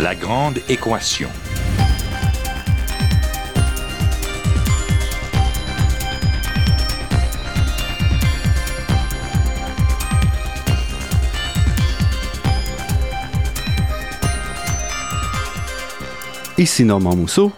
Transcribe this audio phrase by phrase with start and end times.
[0.00, 1.28] La grande équation.
[16.56, 17.52] Ici Normand Mousseau.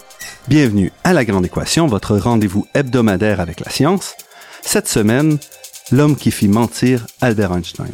[0.49, 4.15] Bienvenue à La Grande Équation, votre rendez-vous hebdomadaire avec la science.
[4.61, 5.37] Cette semaine,
[5.93, 7.93] l'homme qui fit mentir Albert Einstein.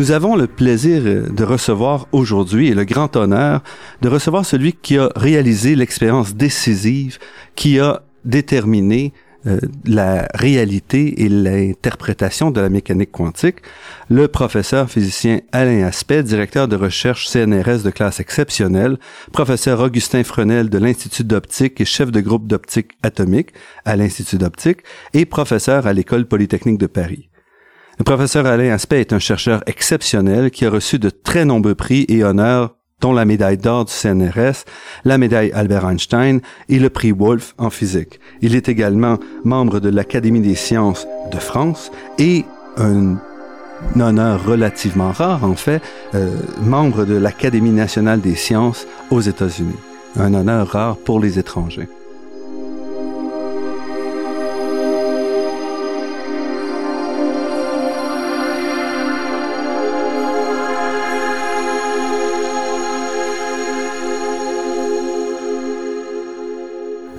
[0.00, 3.62] Nous avons le plaisir de recevoir aujourd'hui et le grand honneur
[4.00, 7.18] de recevoir celui qui a réalisé l'expérience décisive
[7.54, 9.12] qui a déterminé
[9.46, 13.56] euh, la réalité et l'interprétation de la mécanique quantique,
[14.08, 18.96] le professeur physicien Alain Aspect, directeur de recherche CNRS de classe exceptionnelle,
[19.32, 23.50] professeur Augustin Frenel de l'Institut d'optique et chef de groupe d'optique atomique
[23.84, 24.78] à l'Institut d'optique
[25.12, 27.29] et professeur à l'École polytechnique de Paris.
[28.00, 32.06] Le professeur Alain Aspect est un chercheur exceptionnel qui a reçu de très nombreux prix
[32.08, 34.64] et honneurs dont la médaille d'or du CNRS,
[35.04, 36.40] la médaille Albert Einstein
[36.70, 38.18] et le prix Wolf en physique.
[38.40, 42.46] Il est également membre de l'Académie des sciences de France et
[42.78, 43.18] un
[44.00, 45.82] honneur relativement rare en fait,
[46.14, 46.30] euh,
[46.62, 49.76] membre de l'Académie nationale des sciences aux États-Unis.
[50.18, 51.88] Un honneur rare pour les étrangers.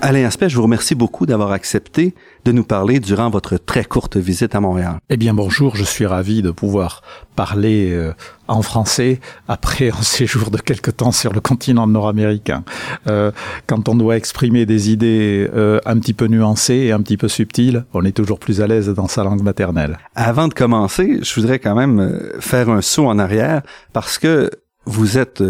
[0.03, 4.17] Alain Aspect, je vous remercie beaucoup d'avoir accepté de nous parler durant votre très courte
[4.17, 4.97] visite à Montréal.
[5.11, 7.03] Eh bien, bonjour, je suis ravi de pouvoir
[7.35, 8.11] parler euh,
[8.47, 12.63] en français après un séjour de quelque temps sur le continent nord-américain.
[13.05, 13.31] Euh,
[13.67, 17.27] quand on doit exprimer des idées euh, un petit peu nuancées et un petit peu
[17.27, 19.99] subtiles, on est toujours plus à l'aise dans sa langue maternelle.
[20.15, 23.61] Avant de commencer, je voudrais quand même faire un saut en arrière
[23.93, 24.49] parce que
[24.85, 25.43] vous êtes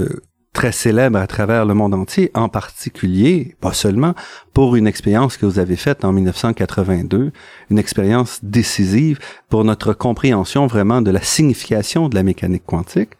[0.54, 4.14] très célèbre à travers le monde entier, en particulier, pas seulement,
[4.54, 7.32] pour une expérience que vous avez faite en 1982,
[7.70, 9.20] une expérience décisive
[9.50, 13.12] pour notre compréhension vraiment de la signification de la mécanique quantique.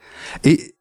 [0.44, 0.76] Et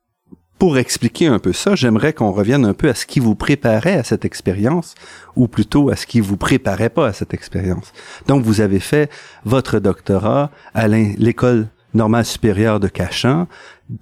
[0.59, 3.95] pour expliquer un peu ça, j'aimerais qu'on revienne un peu à ce qui vous préparait
[3.95, 4.95] à cette expérience,
[5.37, 7.93] ou plutôt à ce qui vous préparait pas à cette expérience.
[8.27, 9.11] Donc, vous avez fait
[9.45, 13.47] votre doctorat à l'école normale supérieure de Cachan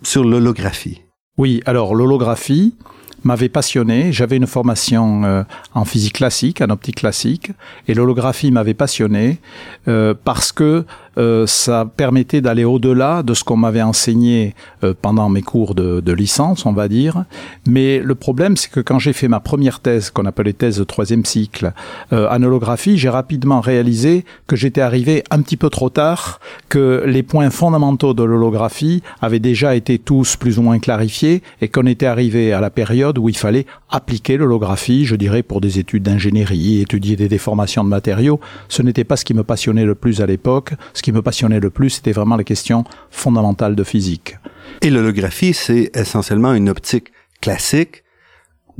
[0.02, 1.02] sur l'holographie.
[1.38, 2.74] Oui, alors l'holographie
[3.22, 4.12] m'avait passionné.
[4.12, 7.52] J'avais une formation euh, en physique classique, en optique classique,
[7.86, 9.38] et l'holographie m'avait passionné
[9.86, 10.84] euh, parce que
[11.18, 16.00] euh, ça permettait d'aller au-delà de ce qu'on m'avait enseigné euh, pendant mes cours de,
[16.00, 17.24] de, licence, on va dire.
[17.66, 20.84] Mais le problème, c'est que quand j'ai fait ma première thèse, qu'on appelait thèse de
[20.84, 21.72] troisième cycle,
[22.12, 27.02] euh, en holographie, j'ai rapidement réalisé que j'étais arrivé un petit peu trop tard, que
[27.06, 31.86] les points fondamentaux de l'holographie avaient déjà été tous plus ou moins clarifiés, et qu'on
[31.86, 36.02] était arrivé à la période où il fallait appliquer l'holographie, je dirais, pour des études
[36.02, 38.40] d'ingénierie, étudier des déformations de matériaux.
[38.68, 40.74] Ce n'était pas ce qui me passionnait le plus à l'époque.
[40.94, 44.36] Ce qui me passionnait le plus, c'était vraiment les questions fondamentales de physique.
[44.82, 48.04] Et l'holographie, c'est essentiellement une optique classique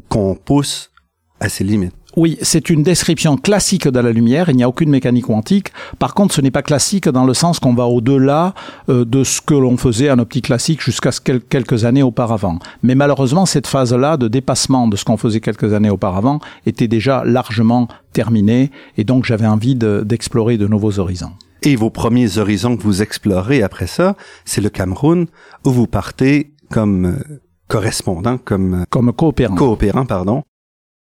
[0.09, 0.91] qu'on pousse
[1.41, 1.98] à ses limites.
[2.19, 5.71] Oui, c'est une description classique de la lumière, il n'y a aucune mécanique quantique.
[6.01, 8.55] Par contre, ce n'est pas classique dans le sens qu'on va au-delà
[8.89, 11.13] euh, de ce que l'on faisait en optique classique jusqu'à
[11.49, 12.59] quelques années auparavant.
[12.83, 17.23] Mais malheureusement, cette phase-là de dépassement de ce qu'on faisait quelques années auparavant était déjà
[17.25, 21.31] largement terminée et donc j'avais envie d'explorer de, de nouveaux horizons.
[21.63, 25.29] Et vos premiers horizons que vous explorez après ça, c'est le Cameroun,
[25.65, 29.55] où vous partez comme euh, correspondant, comme euh, comme coopérant.
[29.55, 30.43] Coopérant, pardon.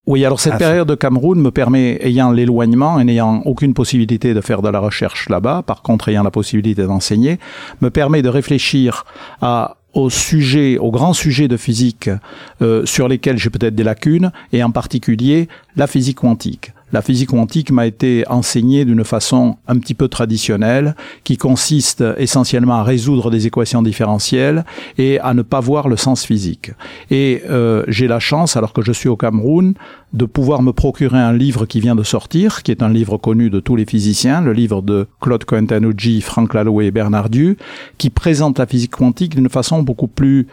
[0.06, 4.40] Oui, alors cette période de Cameroun me permet, ayant l'éloignement et n'ayant aucune possibilité de
[4.40, 7.40] faire de la recherche là-bas, par contre ayant la possibilité d'enseigner,
[7.80, 9.04] me permet de réfléchir
[9.42, 12.10] à au sujet, aux grands sujets de physique
[12.60, 16.72] euh, sur lesquels j'ai peut-être des lacunes, et en particulier la physique quantique.
[16.92, 20.94] La physique quantique m'a été enseignée d'une façon un petit peu traditionnelle,
[21.24, 24.64] qui consiste essentiellement à résoudre des équations différentielles
[24.96, 26.70] et à ne pas voir le sens physique.
[27.10, 29.74] Et euh, j'ai la chance, alors que je suis au Cameroun,
[30.12, 33.50] de pouvoir me procurer un livre qui vient de sortir, qui est un livre connu
[33.50, 37.56] de tous les physiciens, le livre de Claude Cohen-Tanucci, Franck Laloué et Bernard Dieu,
[37.98, 40.46] qui présente la physique quantique d'une façon beaucoup plus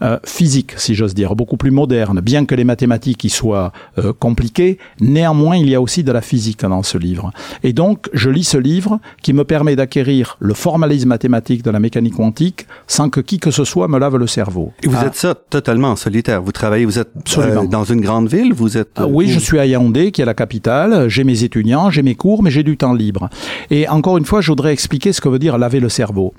[0.00, 2.20] euh, physique, si j'ose dire, beaucoup plus moderne.
[2.20, 6.20] Bien que les mathématiques y soient euh, compliquées, néanmoins, il y a aussi de la
[6.20, 7.32] physique dans ce livre.
[7.64, 11.80] Et donc, je lis ce livre qui me permet d'acquérir le formalisme mathématique de la
[11.80, 14.72] mécanique quantique sans que qui que ce soit me lave le cerveau.
[14.84, 15.06] Et vous ah.
[15.06, 16.42] êtes ça totalement en solitaire.
[16.42, 18.92] Vous travaillez, vous êtes euh, dans une grande ville, vous êtes.
[18.96, 21.08] Ah oui, je suis à Yaoundé, qui est la capitale.
[21.08, 23.28] J'ai mes étudiants, j'ai mes cours, mais j'ai du temps libre.
[23.70, 26.34] Et encore une fois, je voudrais expliquer ce que veut dire laver le cerveau.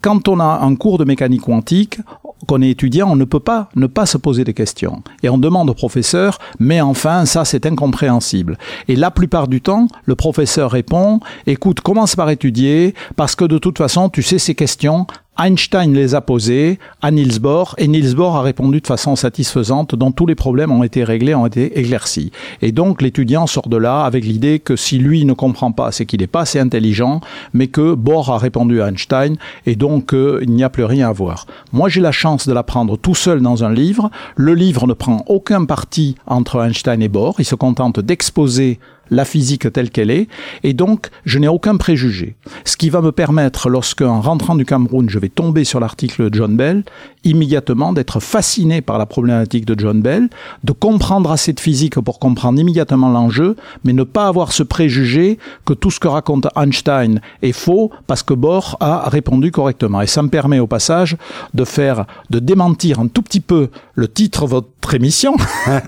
[0.00, 1.98] quand on a un cours de mécanique quantique,
[2.46, 5.02] qu'on est étudiant, on ne peut pas ne pas se poser des questions.
[5.22, 8.58] Et on demande au professeur, mais enfin, ça c'est incompréhensible.
[8.88, 13.58] Et la plupart du temps, le professeur répond, écoute, commence par étudier, parce que de
[13.58, 15.06] toute façon, tu sais ces questions,
[15.42, 19.94] Einstein les a posés à Niels Bohr et Niels Bohr a répondu de façon satisfaisante
[19.94, 22.30] dont tous les problèmes ont été réglés, ont été éclaircis.
[22.60, 26.04] Et donc l'étudiant sort de là avec l'idée que si lui ne comprend pas, c'est
[26.04, 27.22] qu'il n'est pas assez intelligent,
[27.54, 31.08] mais que Bohr a répondu à Einstein et donc euh, il n'y a plus rien
[31.08, 31.46] à voir.
[31.72, 34.10] Moi j'ai la chance de l'apprendre tout seul dans un livre.
[34.36, 38.78] Le livre ne prend aucun parti entre Einstein et Bohr, il se contente d'exposer
[39.10, 40.28] la physique telle qu'elle est,
[40.62, 42.36] et donc je n'ai aucun préjugé.
[42.64, 46.30] Ce qui va me permettre, lorsque en rentrant du Cameroun, je vais tomber sur l'article
[46.30, 46.84] de John Bell,
[47.24, 50.28] immédiatement d'être fasciné par la problématique de John Bell,
[50.64, 55.38] de comprendre assez de physique pour comprendre immédiatement l'enjeu, mais ne pas avoir ce préjugé
[55.64, 60.00] que tout ce que raconte Einstein est faux parce que Bohr a répondu correctement.
[60.00, 61.16] Et ça me permet au passage
[61.54, 63.68] de faire, de démentir un tout petit peu
[64.00, 65.36] le titre de votre émission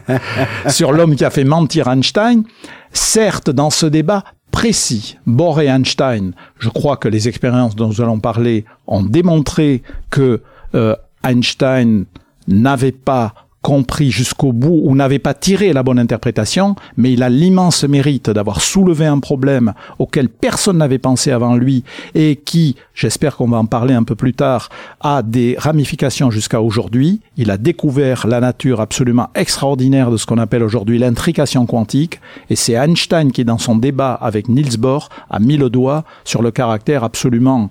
[0.68, 2.44] sur l'homme qui a fait mentir Einstein.
[2.92, 8.02] Certes, dans ce débat précis, Bohr et Einstein, je crois que les expériences dont nous
[8.02, 10.42] allons parler ont démontré que
[10.74, 10.94] euh,
[11.24, 12.04] Einstein
[12.48, 17.28] n'avait pas compris jusqu'au bout ou n'avait pas tiré la bonne interprétation, mais il a
[17.28, 23.36] l'immense mérite d'avoir soulevé un problème auquel personne n'avait pensé avant lui et qui, j'espère
[23.36, 24.68] qu'on va en parler un peu plus tard,
[25.00, 27.20] a des ramifications jusqu'à aujourd'hui.
[27.36, 32.20] Il a découvert la nature absolument extraordinaire de ce qu'on appelle aujourd'hui l'intrication quantique
[32.50, 36.42] et c'est Einstein qui, dans son débat avec Niels Bohr, a mis le doigt sur
[36.42, 37.68] le caractère absolument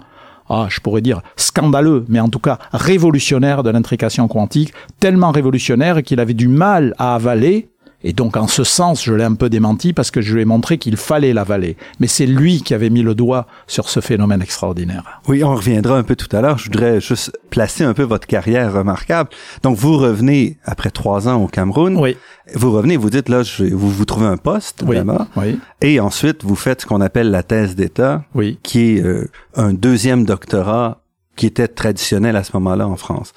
[0.54, 6.04] ah, je pourrais dire scandaleux, mais en tout cas révolutionnaire de l'intrication quantique, tellement révolutionnaire
[6.04, 7.70] qu'il avait du mal à avaler
[8.04, 10.46] et donc en ce sens, je l'ai un peu démenti parce que je lui ai
[10.46, 11.78] montré qu'il fallait l'avaler.
[12.00, 15.22] Mais c'est lui qui avait mis le doigt sur ce phénomène extraordinaire.
[15.28, 16.58] Oui, on reviendra un peu tout à l'heure.
[16.58, 19.30] Je voudrais juste placer un peu votre carrière remarquable.
[19.64, 21.98] Donc vous revenez après trois ans au Cameroun.
[21.98, 22.18] Oui.
[22.56, 24.96] Vous revenez, vous dites là, je, vous vous trouvez un poste oui.
[24.96, 25.28] là-bas.
[25.36, 25.60] Oui.
[25.82, 28.60] Et ensuite, vous faites ce qu'on appelle la thèse d'État, oui.
[28.64, 31.02] qui est euh, un deuxième doctorat
[31.36, 33.34] qui était traditionnel à ce moment-là en France.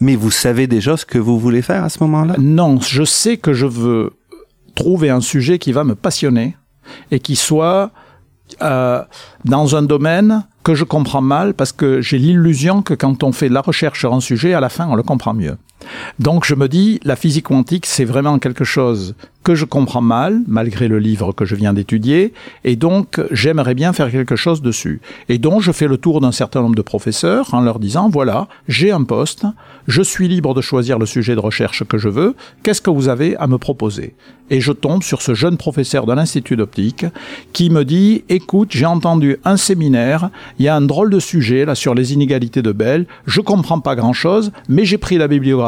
[0.00, 2.34] Mais vous savez déjà ce que vous voulez faire à ce moment-là?
[2.38, 4.12] Non, je sais que je veux
[4.74, 6.56] trouver un sujet qui va me passionner
[7.10, 7.90] et qui soit
[8.62, 9.02] euh,
[9.44, 13.48] dans un domaine que je comprends mal parce que j'ai l'illusion que quand on fait
[13.48, 15.56] de la recherche sur un sujet, à la fin, on le comprend mieux.
[16.18, 19.14] Donc je me dis, la physique quantique, c'est vraiment quelque chose
[19.46, 22.32] que je comprends mal, malgré le livre que je viens d'étudier,
[22.64, 25.00] et donc j'aimerais bien faire quelque chose dessus.
[25.28, 28.48] Et donc je fais le tour d'un certain nombre de professeurs en leur disant, voilà,
[28.66, 29.46] j'ai un poste,
[29.86, 32.34] je suis libre de choisir le sujet de recherche que je veux,
[32.64, 34.16] qu'est-ce que vous avez à me proposer?
[34.50, 37.06] Et je tombe sur ce jeune professeur de l'Institut d'optique
[37.52, 41.64] qui me dit, écoute, j'ai entendu un séminaire, il y a un drôle de sujet
[41.64, 45.65] là sur les inégalités de Bell, je comprends pas grand-chose, mais j'ai pris la bibliographie,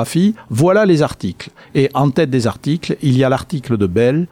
[0.50, 1.50] voilà les articles.
[1.74, 4.26] Et en tête des articles, il y a l'article de Bell,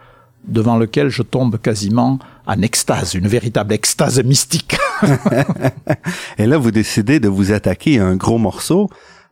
[0.46, 4.76] devant lequel je tombe quasiment en extase, une véritable extase mystique.
[6.38, 8.88] Et là, vous décidez de vous attaquer à un gros morceau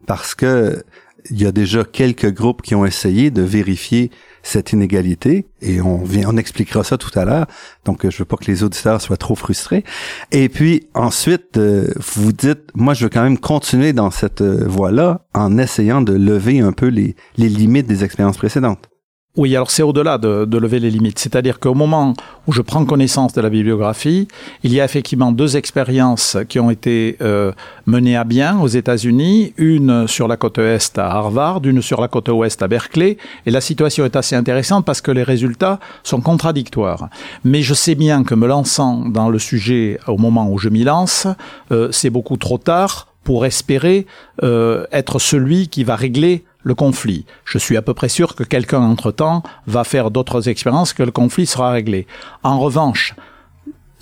[0.07, 0.85] parce que
[1.31, 4.11] il y a déjà quelques groupes qui ont essayé de vérifier
[4.43, 7.47] cette inégalité et on vient, on expliquera ça tout à l'heure.
[7.85, 9.85] Donc, je veux pas que les auditeurs soient trop frustrés.
[10.33, 14.67] Et puis ensuite, euh, vous dites, moi, je veux quand même continuer dans cette euh,
[14.67, 18.91] voie-là en essayant de lever un peu les, les limites des expériences précédentes.
[19.37, 21.19] Oui, alors c'est au-delà de, de, lever les limites.
[21.19, 22.15] C'est-à-dire qu'au moment
[22.47, 24.29] où je prends connaissance de la bibliographie,
[24.63, 27.51] il y a effectivement deux expériences qui ont été euh,
[27.87, 32.07] menées à bien aux États-Unis, une sur la côte est à Harvard, une sur la
[32.07, 36.21] côte ouest à Berkeley, et la situation est assez intéressante parce que les résultats sont
[36.21, 37.09] contradictoires.
[37.43, 40.85] Mais je sais bien que me lançant dans le sujet au moment où je m'y
[40.85, 41.27] lance,
[41.73, 44.07] euh, c'est beaucoup trop tard pour espérer
[44.45, 47.25] euh, être celui qui va régler le conflit.
[47.45, 51.13] Je suis à peu près sûr que quelqu'un, entre-temps, va faire d'autres expériences que le
[51.13, 52.07] conflit sera réglé.
[52.43, 53.15] En revanche,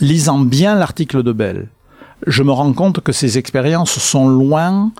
[0.00, 1.68] lisant bien l'article de Bell,
[2.26, 4.92] je me rends compte que ces expériences sont loin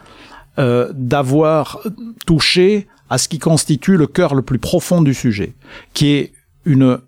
[0.59, 1.79] euh, d'avoir
[2.27, 5.55] touché à ce qui constitue le cœur le plus profond du sujet,
[5.95, 6.33] qui est
[6.65, 6.99] une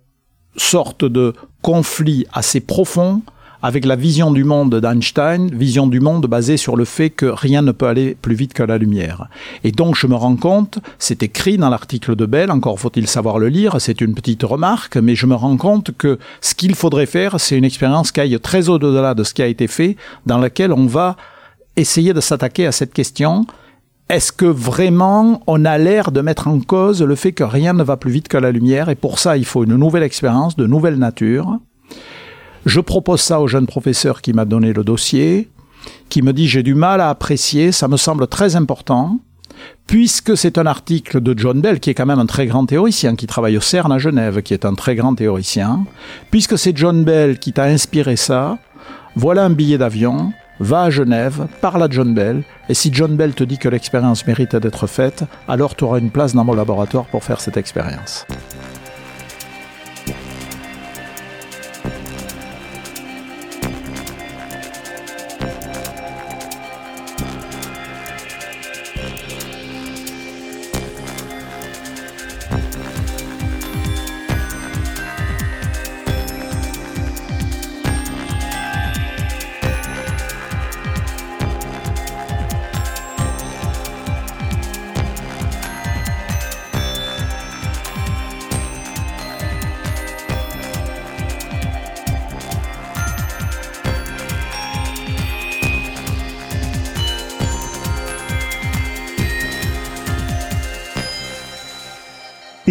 [0.57, 3.23] sorte de conflit assez profond
[3.65, 7.63] avec la vision du monde d'Einstein, vision du monde basée sur le fait que rien
[7.63, 9.29] ne peut aller plus vite que la lumière.
[9.65, 13.39] Et donc je me rends compte, c'est écrit dans l'article de Bell, encore faut-il savoir
[13.39, 17.07] le lire, c'est une petite remarque, mais je me rends compte que ce qu'il faudrait
[17.07, 20.37] faire, c'est une expérience qui aille très au-delà de ce qui a été fait, dans
[20.37, 21.17] laquelle on va
[21.77, 23.47] essayer de s'attaquer à cette question.
[24.11, 27.83] Est-ce que vraiment on a l'air de mettre en cause le fait que rien ne
[27.83, 28.91] va plus vite que la lumière?
[28.91, 31.59] Et pour ça il faut une nouvelle expérience de nouvelle nature
[32.67, 35.51] Je propose ça au jeune professeur qui m'a donné le dossier,
[36.09, 39.19] qui me dit j'ai du mal à apprécier, ça me semble très important,
[39.87, 43.17] puisque c'est un article de John Bell, qui est quand même un très grand théoricien,
[43.17, 45.85] qui travaille au CERN à Genève, qui est un très grand théoricien,
[46.31, 48.59] puisque c'est John Bell qui t'a inspiré ça,
[49.15, 53.35] voilà un billet d'avion, va à Genève, parle à John Bell, et si John Bell
[53.35, 57.05] te dit que l'expérience mérite d'être faite, alors tu auras une place dans mon laboratoire
[57.07, 58.27] pour faire cette expérience.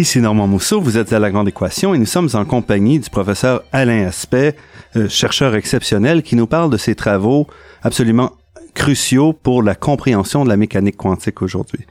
[0.04, 3.08] Ici Normand Mousseau, vous êtes à La Grande Équation et nous sommes en compagnie du
[3.08, 4.54] professeur Alain Aspect,
[4.96, 7.46] euh, chercheur exceptionnel, qui nous parle de ses travaux
[7.82, 8.32] absolument
[8.74, 11.86] cruciaux pour la compréhension de la mécanique quantique aujourd'hui.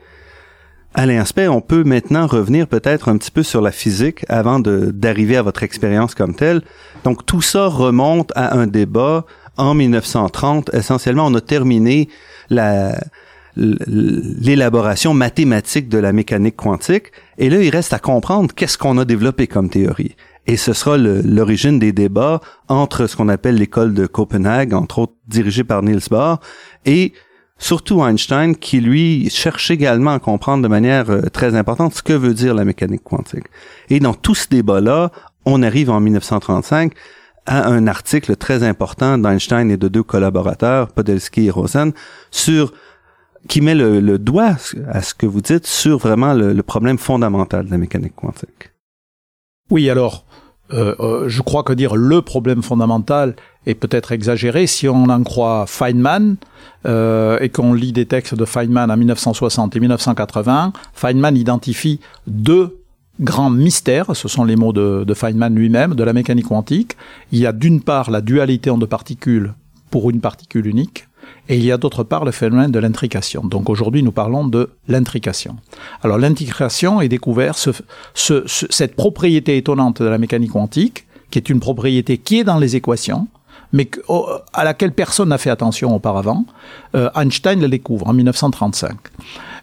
[0.94, 5.36] Alain Aspect, on peut maintenant revenir peut-être un petit peu sur la physique avant d'arriver
[5.36, 6.62] à votre expérience comme telle.
[7.06, 9.26] Donc tout ça remonte à un débat
[9.58, 10.72] en 1930.
[10.76, 12.10] Essentiellement, on a terminé
[12.52, 12.96] la,
[13.56, 17.12] l'élaboration mathématique de la mécanique quantique.
[17.38, 20.16] Et là, il reste à comprendre qu'est-ce qu'on a développé comme théorie.
[20.46, 25.14] Et ce sera l'origine des débats entre ce qu'on appelle l'école de Copenhague, entre autres
[25.28, 26.40] dirigée par Niels Bohr,
[26.86, 27.14] et
[27.58, 32.14] surtout Einstein, qui lui cherche également à comprendre de manière euh, très importante ce que
[32.14, 33.46] veut dire la mécanique quantique.
[33.90, 35.12] Et dans tout ce débat-là,
[35.46, 36.94] on arrive en 1935
[37.46, 41.92] à un article très important d'Einstein et de deux collaborateurs, Podolsky et Rosen,
[42.32, 42.74] sur
[43.48, 44.56] qui met le, doigt
[44.90, 48.72] à ce que vous dites sur vraiment le, problème fondamental de la mécanique quantique.
[49.70, 50.26] Oui, alors,
[50.72, 53.36] euh, euh, je crois que dire le problème fondamental
[53.66, 56.36] est peut-être exagéré si on en croit Feynman
[56.86, 60.74] euh, et qu'on lit des textes de Feynman en 1960 et 1980.
[60.94, 62.80] Feynman identifie deux
[63.20, 66.98] grands mystères, ce sont les mots de, de Feynman lui-même, de la mécanique quantique.
[67.32, 69.54] Il y a d'une part la dualité en deux particules
[69.92, 71.08] pour une particule unique,
[71.50, 73.44] et il y a d'autre part le phénomène de l'intrication.
[73.44, 75.58] Donc aujourd'hui, nous parlons de l'intrication.
[76.02, 77.72] Alors l'intrication est découvert ce,
[78.14, 82.60] ce, cette propriété étonnante de la mécanique quantique, qui est une propriété qui est dans
[82.60, 83.28] les équations,
[83.74, 83.90] mais
[84.54, 86.46] à laquelle personne n'a fait attention auparavant.
[86.96, 88.96] Euh, Einstein le découvre en 1935.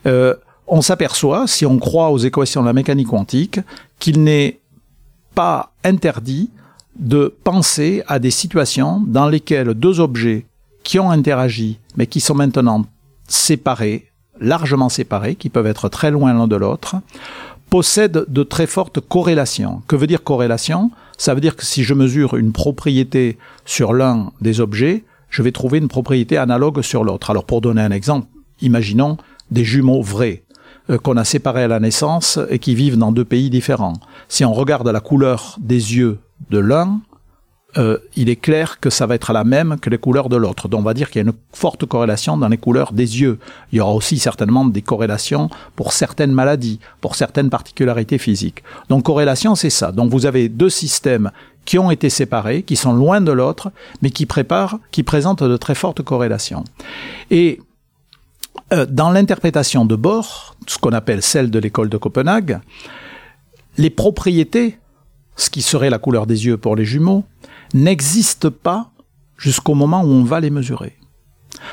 [0.07, 0.35] Euh,
[0.67, 3.61] on s'aperçoit, si on croit aux équations de la mécanique quantique,
[3.99, 4.61] qu'il n'est
[5.35, 6.51] pas interdit
[6.99, 10.47] de penser à des situations dans lesquelles deux objets
[10.91, 12.85] qui ont interagi, mais qui sont maintenant
[13.29, 14.09] séparés,
[14.41, 16.97] largement séparés, qui peuvent être très loin l'un de l'autre,
[17.71, 19.83] possèdent de très fortes corrélations.
[19.87, 20.91] Que veut dire corrélation?
[21.17, 25.53] Ça veut dire que si je mesure une propriété sur l'un des objets, je vais
[25.53, 27.31] trouver une propriété analogue sur l'autre.
[27.31, 28.27] Alors pour donner un exemple,
[28.61, 29.17] imaginons
[29.53, 30.43] des jumeaux vrais
[30.91, 34.01] euh, qu'on a séparés à la naissance et qui vivent dans deux pays différents.
[34.29, 36.19] Si on regarde la couleur des yeux
[36.51, 37.01] de l'un,
[37.79, 40.69] euh, il est clair que ça va être la même que les couleurs de l'autre.
[40.69, 43.39] Donc on va dire qu'il y a une forte corrélation dans les couleurs des yeux.
[43.73, 48.65] Il y aura aussi certainement des corrélations pour certaines maladies, pour certaines particularités physiques.
[48.89, 49.93] Donc corrélation, c'est ça.
[49.93, 51.31] Donc vous avez deux systèmes
[51.65, 53.71] qui ont été séparés, qui sont loin de l'autre,
[54.03, 56.65] mais qui préparent, qui présentent de très fortes corrélations.
[57.31, 57.61] Et
[58.73, 62.61] euh, dans l'interprétation de Bohr, ce qu'on appelle celle de l'école de Copenhague,
[63.79, 64.79] les propriétés,
[65.37, 67.25] ce qui serait la couleur des yeux pour les jumeaux,
[67.75, 68.91] n'existe pas
[69.37, 70.97] jusqu'au moment où on va les mesurer.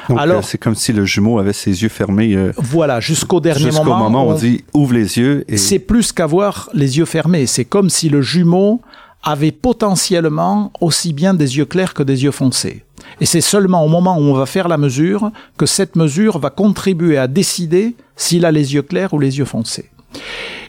[0.09, 2.33] Donc, Alors, c'est comme si le jumeau avait ses yeux fermés.
[2.33, 4.09] Euh, voilà, jusqu'au dernier jusqu'au moment.
[4.09, 5.43] moment où on, dit ouvre les yeux.
[5.47, 5.57] Et...
[5.57, 7.45] C'est plus qu'avoir les yeux fermés.
[7.45, 8.81] C'est comme si le jumeau
[9.23, 12.83] avait potentiellement aussi bien des yeux clairs que des yeux foncés.
[13.19, 16.49] Et c'est seulement au moment où on va faire la mesure que cette mesure va
[16.49, 19.89] contribuer à décider s'il a les yeux clairs ou les yeux foncés.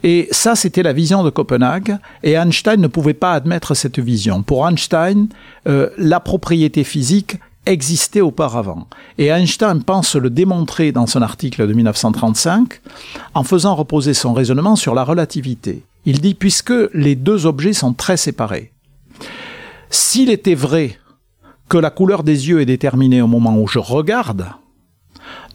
[0.02, 4.42] Et ça, c'était la vision de Copenhague, et Einstein ne pouvait pas admettre cette vision.
[4.42, 5.28] Pour Einstein,
[5.66, 7.36] euh, la propriété physique
[7.66, 8.86] existait auparavant.
[9.18, 12.80] Et Einstein pense le démontrer dans son article de 1935
[13.34, 15.82] en faisant reposer son raisonnement sur la relativité.
[16.06, 18.72] Il dit, puisque les deux objets sont très séparés,
[19.90, 20.98] s'il était vrai
[21.68, 24.46] que la couleur des yeux est déterminée au moment où je regarde,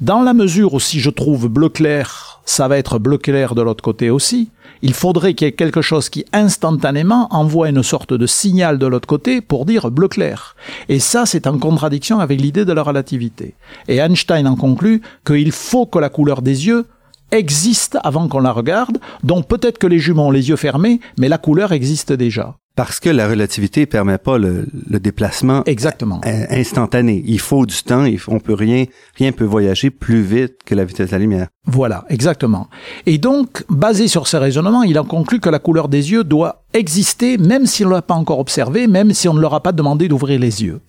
[0.02, 3.62] dans la mesure où si je trouve bleu clair, ça va être bleu clair de
[3.62, 4.50] l'autre côté aussi,
[4.82, 8.86] il faudrait qu'il y ait quelque chose qui instantanément envoie une sorte de signal de
[8.86, 10.56] l'autre côté pour dire bleu clair.
[10.90, 13.56] Et ça, c'est en contradiction avec l'idée de la relativité.
[13.88, 16.86] Et Einstein en conclut qu'il faut que la couleur des yeux
[17.32, 21.30] existe avant qu'on la regarde, donc peut-être que les jumeaux ont les yeux fermés, mais
[21.30, 22.56] la couleur existe déjà.
[22.76, 24.66] Parce que la relativité permet pas le,
[25.00, 26.22] déplacement Exactement.
[26.24, 27.22] instantané.
[27.26, 28.06] Il faut du temps.
[28.28, 31.48] On peut rien, rien peut voyager plus vite que la vitesse de la lumière.
[31.68, 32.68] Voilà, exactement.
[33.06, 36.64] Et donc, basé sur ce raisonnement, il a conclu que la couleur des yeux doit
[36.74, 39.62] exister, même si on ne l'a pas encore observé, même si on ne leur a
[39.62, 40.82] pas demandé d'ouvrir les yeux.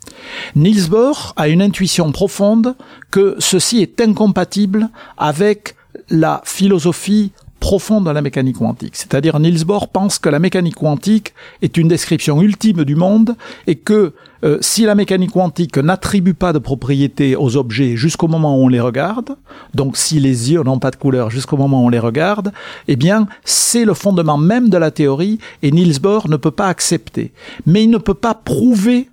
[0.56, 2.76] Niels Bohr a une intuition profonde
[3.10, 4.88] que ceci est incompatible
[5.18, 5.76] avec
[6.08, 7.32] la philosophie
[7.64, 8.94] profonde de la mécanique quantique.
[8.94, 13.76] C'est-à-dire Niels Bohr pense que la mécanique quantique est une description ultime du monde et
[13.76, 14.12] que
[14.44, 18.68] euh, si la mécanique quantique n'attribue pas de propriétés aux objets jusqu'au moment où on
[18.68, 19.38] les regarde,
[19.72, 22.52] donc si les yeux n'ont pas de couleur jusqu'au moment où on les regarde,
[22.86, 26.68] eh bien c'est le fondement même de la théorie et Niels Bohr ne peut pas
[26.68, 27.32] accepter.
[27.64, 29.08] Mais il ne peut pas prouver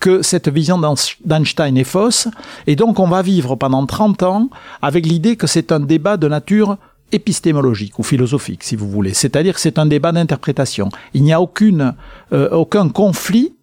[0.00, 0.80] que cette vision
[1.26, 2.28] d'Einstein est fausse,
[2.66, 4.48] et donc on va vivre pendant 30 ans
[4.80, 6.78] avec l'idée que c'est un débat de nature
[7.12, 9.14] épistémologique ou philosophique, si vous voulez.
[9.14, 10.88] C'est-à-dire que c'est un débat d'interprétation.
[11.14, 11.94] Il n'y a aucune,
[12.32, 13.54] euh, aucun conflit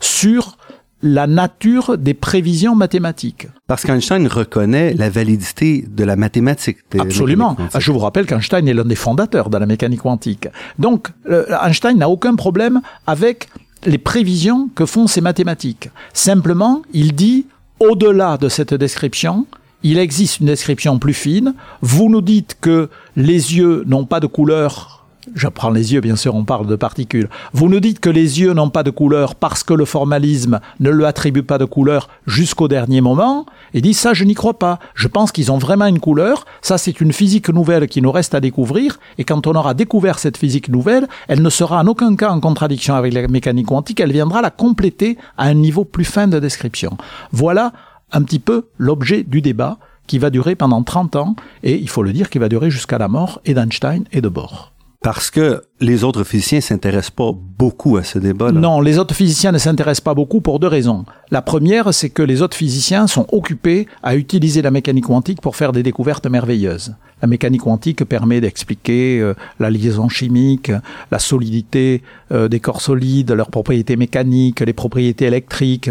[0.00, 0.56] sur
[1.02, 3.48] la nature des prévisions mathématiques.
[3.66, 6.78] Parce qu'Einstein reconnaît la validité de la mathématique.
[6.98, 7.56] Absolument.
[7.78, 10.48] Je vous rappelle qu'Einstein est l'un des fondateurs de la mécanique quantique.
[10.78, 13.48] Donc, euh, Einstein n'a aucun problème avec
[13.86, 15.88] les prévisions que font ces mathématiques.
[16.12, 17.46] Simplement, il dit,
[17.78, 19.46] au-delà de cette description,
[19.82, 21.54] il existe une description plus fine.
[21.80, 25.06] Vous nous dites que les yeux n'ont pas de couleur.
[25.34, 27.28] Je prends les yeux, bien sûr, on parle de particules.
[27.52, 30.90] Vous nous dites que les yeux n'ont pas de couleur parce que le formalisme ne
[30.90, 33.46] lui attribue pas de couleur jusqu'au dernier moment.
[33.74, 34.78] Et dit ça, je n'y crois pas.
[34.94, 36.46] Je pense qu'ils ont vraiment une couleur.
[36.62, 38.98] Ça, c'est une physique nouvelle qui nous reste à découvrir.
[39.18, 42.40] Et quand on aura découvert cette physique nouvelle, elle ne sera en aucun cas en
[42.40, 44.00] contradiction avec la mécanique quantique.
[44.00, 46.96] Elle viendra la compléter à un niveau plus fin de description.
[47.30, 47.72] Voilà
[48.12, 52.02] un petit peu l'objet du débat qui va durer pendant 30 ans et il faut
[52.02, 54.72] le dire qui va durer jusqu'à la mort et d'Einstein et de Bohr.
[55.02, 58.60] Parce que les autres physiciens s'intéressent pas beaucoup à ce débat-là.
[58.60, 61.06] Non, les autres physiciens ne s'intéressent pas beaucoup pour deux raisons.
[61.30, 65.56] La première, c'est que les autres physiciens sont occupés à utiliser la mécanique quantique pour
[65.56, 66.96] faire des découvertes merveilleuses.
[67.22, 70.70] La mécanique quantique permet d'expliquer euh, la liaison chimique,
[71.10, 75.90] la solidité euh, des corps solides, leurs propriétés mécaniques, les propriétés électriques,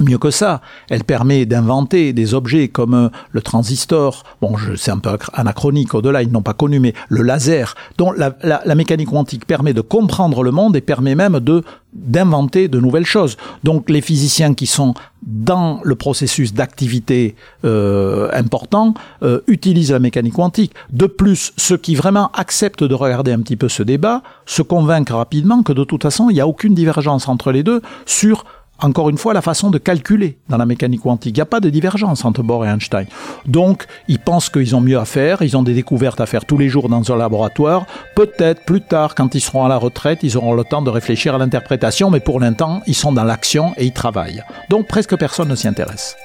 [0.00, 4.98] Mieux que ça, elle permet d'inventer des objets comme euh, le transistor, bon, c'est un
[4.98, 9.72] peu anachronique au-delà, ils n'ont pas connu, mais le laser, dont la, mécanique quantique permet
[9.72, 13.36] de comprendre le monde et permet même de d'inventer de nouvelles choses.
[13.62, 20.34] Donc les physiciens qui sont dans le processus d'activité euh, important euh, utilisent la mécanique
[20.34, 20.74] quantique.
[20.90, 25.10] De plus, ceux qui vraiment acceptent de regarder un petit peu ce débat se convainquent
[25.10, 28.44] rapidement que de toute façon, il n'y a aucune divergence entre les deux sur
[28.80, 31.36] encore une fois, la façon de calculer dans la mécanique quantique.
[31.36, 33.06] Il n'y a pas de divergence entre Bohr et Einstein.
[33.46, 36.58] Donc, ils pensent qu'ils ont mieux à faire, ils ont des découvertes à faire tous
[36.58, 37.86] les jours dans un laboratoire.
[38.16, 41.34] Peut-être plus tard, quand ils seront à la retraite, ils auront le temps de réfléchir
[41.34, 44.42] à l'interprétation, mais pour l'instant, ils sont dans l'action et ils travaillent.
[44.70, 46.16] Donc, presque personne ne s'y intéresse.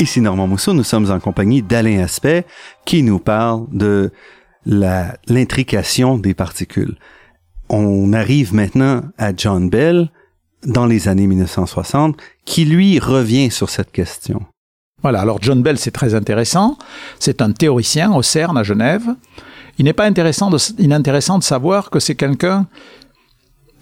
[0.00, 2.46] Ici Normand Mousseau, nous sommes en compagnie d'Alain Aspect
[2.86, 4.10] qui nous parle de
[4.64, 6.96] l'intrication des particules.
[7.68, 10.08] On arrive maintenant à John Bell
[10.64, 14.40] dans les années 1960 qui lui revient sur cette question.
[15.02, 16.78] Voilà, alors John Bell c'est très intéressant,
[17.18, 19.04] c'est un théoricien au CERN à Genève.
[19.76, 22.66] Il n'est pas intéressant de, de savoir que c'est quelqu'un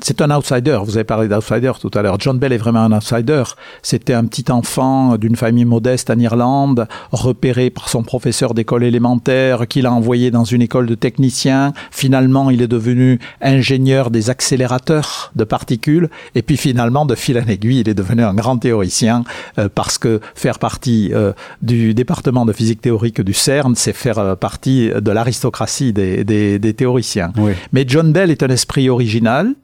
[0.00, 0.78] c'est un outsider.
[0.84, 2.16] Vous avez parlé d'outsider tout à l'heure.
[2.18, 3.42] John Bell est vraiment un outsider.
[3.82, 9.66] C'était un petit enfant d'une famille modeste en Irlande, repéré par son professeur d'école élémentaire,
[9.66, 11.72] qu'il a envoyé dans une école de technicien.
[11.90, 16.08] Finalement, il est devenu ingénieur des accélérateurs de particules.
[16.34, 19.24] Et puis finalement, de fil en aiguille, il est devenu un grand théoricien
[19.58, 21.32] euh, parce que faire partie euh,
[21.62, 26.58] du département de physique théorique du CERN, c'est faire euh, partie de l'aristocratie des, des,
[26.58, 27.32] des, théoriciens.
[27.72, 29.54] Mais John Bell est un esprit original.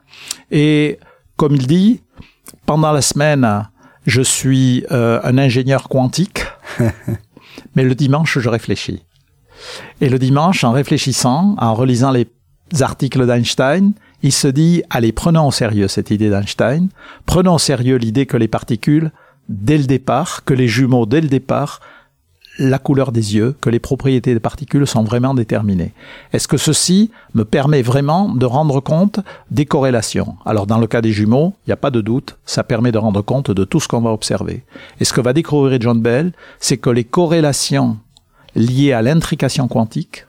[0.51, 0.99] Et
[1.37, 2.01] comme il dit,
[2.65, 3.67] pendant la semaine,
[4.05, 6.45] je suis euh, un ingénieur quantique,
[7.75, 9.03] mais le dimanche, je réfléchis.
[10.01, 12.27] Et le dimanche, en réfléchissant, en relisant les
[12.81, 16.89] articles d'Einstein, il se dit, allez, prenons au sérieux cette idée d'Einstein,
[17.25, 19.11] prenons au sérieux l'idée que les particules,
[19.49, 21.79] dès le départ, que les jumeaux, dès le départ,
[22.57, 25.93] la couleur des yeux, que les propriétés des particules sont vraiment déterminées.
[26.31, 29.19] Est-ce que ceci me permet vraiment de rendre compte
[29.51, 30.35] des corrélations?
[30.45, 32.97] Alors dans le cas des jumeaux, il n'y a pas de doute, ça permet de
[32.97, 34.63] rendre compte de tout ce qu'on va observer.
[34.99, 37.97] Et ce que va découvrir John Bell, c'est que les corrélations
[38.55, 40.25] liées à l'intrication quantique,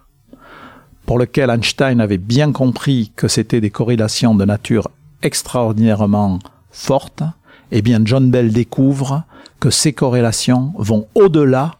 [1.07, 4.89] pour lesquelles Einstein avait bien compris que c'était des corrélations de nature
[5.23, 6.41] extraordinairement
[6.73, 7.23] forte,
[7.71, 9.23] eh bien John Bell découvre
[9.61, 11.77] que ces corrélations vont au-delà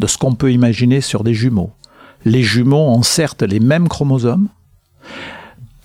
[0.00, 1.70] de ce qu'on peut imaginer sur des jumeaux.
[2.24, 4.48] Les jumeaux ont certes les mêmes chromosomes,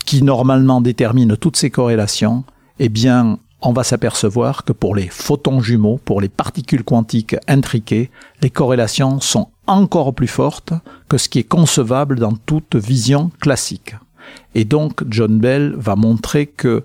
[0.05, 2.43] qui normalement déterminent toutes ces corrélations,
[2.79, 8.09] eh bien, on va s'apercevoir que pour les photons jumeaux, pour les particules quantiques intriquées,
[8.41, 10.73] les corrélations sont encore plus fortes
[11.07, 13.95] que ce qui est concevable dans toute vision classique.
[14.53, 16.83] Et donc, John Bell va montrer que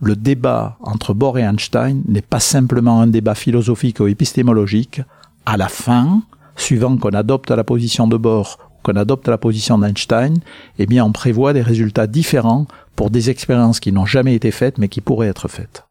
[0.00, 5.00] le débat entre Bohr et Einstein n'est pas simplement un débat philosophique ou épistémologique.
[5.46, 6.22] À la fin,
[6.56, 10.38] suivant qu'on adopte la position de Bohr ou qu'on adopte la position d'Einstein,
[10.78, 14.78] eh bien on prévoit des résultats différents pour des expériences qui n'ont jamais été faites
[14.78, 15.84] mais qui pourraient être faites.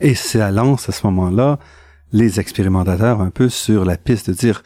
[0.00, 1.58] Et ça lance à ce moment-là
[2.12, 4.62] les expérimentateurs un peu sur la piste de dire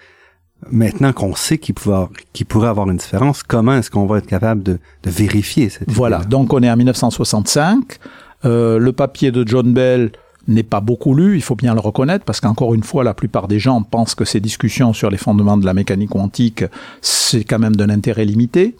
[0.70, 4.78] maintenant qu'on sait qu'il pourrait, avoir une différence, comment est-ce qu'on va être capable de,
[5.04, 7.98] vérifier cette Voilà, donc on est en 1965.
[8.44, 10.12] Euh, le papier de John Bell
[10.48, 13.48] n'est pas beaucoup lu, il faut bien le reconnaître, parce qu'encore une fois, la plupart
[13.48, 16.64] des gens pensent que ces discussions sur les fondements de la mécanique quantique,
[17.00, 18.76] c'est quand même d'un intérêt limité.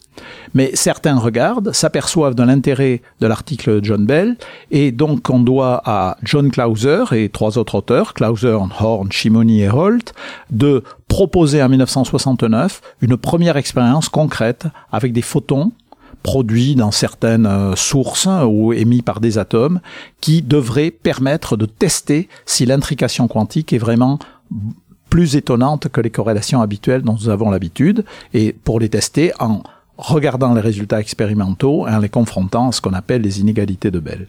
[0.53, 4.37] Mais certains regardent, s'aperçoivent de l'intérêt de l'article de John Bell,
[4.71, 9.69] et donc on doit à John Clauser et trois autres auteurs, Clauser, Horn, Shimoni et
[9.69, 10.13] Holt,
[10.51, 15.71] de proposer en 1969 une première expérience concrète avec des photons
[16.25, 19.79] produits dans certaines euh, sources ou émis par des atomes
[20.21, 24.17] qui devraient permettre de tester si l'intrication quantique est vraiment
[25.11, 29.61] plus étonnante que les corrélations habituelles dont nous avons l'habitude et pour les tester en
[29.97, 33.99] regardant les résultats expérimentaux et en les confrontant à ce qu'on appelle les inégalités de
[33.99, 34.27] Bell.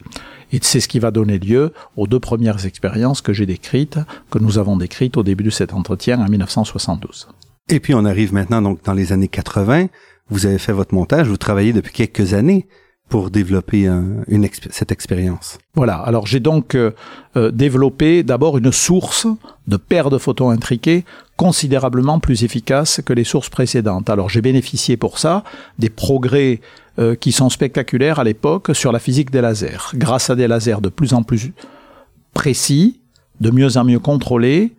[0.53, 3.99] Et c'est ce qui va donner lieu aux deux premières expériences que j'ai décrites,
[4.31, 7.27] que nous avons décrites au début de cet entretien en 1972.
[7.71, 9.87] Et puis on arrive maintenant donc dans les années 80
[10.31, 12.67] vous avez fait votre montage, vous travaillez depuis quelques années
[13.09, 13.89] pour développer
[14.27, 15.59] une cette expérience.
[15.75, 16.91] Voilà, alors j'ai donc euh,
[17.37, 19.29] euh, développé d'abord une source
[19.69, 21.05] de paires de photons intriqués
[21.37, 24.11] considérablement plus efficace que les sources précédentes.
[24.11, 25.45] Alors j'ai bénéficié pour ça
[25.79, 26.61] des progrès
[26.99, 29.95] euh, qui sont spectaculaires à l'époque sur la physique des lasers.
[29.95, 31.53] Grâce à des lasers de plus en plus
[32.35, 33.01] précis,
[33.41, 34.73] de mieux en mieux contrôlés,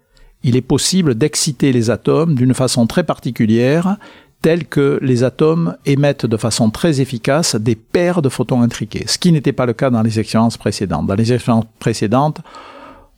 [0.44, 3.98] il est possible d'exciter les atomes d'une façon très particulière
[4.41, 9.17] tel que les atomes émettent de façon très efficace des paires de photons intriqués, ce
[9.17, 11.08] qui n'était pas le cas dans les expériences précédentes.
[11.08, 12.41] Dans les expériences précédentes,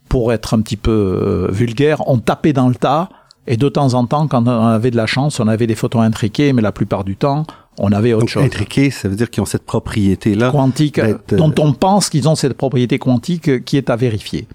[0.08, 3.10] pour être un petit peu euh, vulgaire, on tapait dans le tas,
[3.48, 6.02] et de temps en temps, quand on avait de la chance, on avait des photons
[6.02, 7.46] intriqués, mais la plupart du temps,
[7.78, 8.44] on avait autre chose.
[8.44, 10.52] Intriqués, ça veut dire qu'ils ont cette propriété-là.
[10.52, 11.02] Quantique,
[11.32, 14.48] dont on pense qu'ils ont cette propriété quantique qui est à vérifier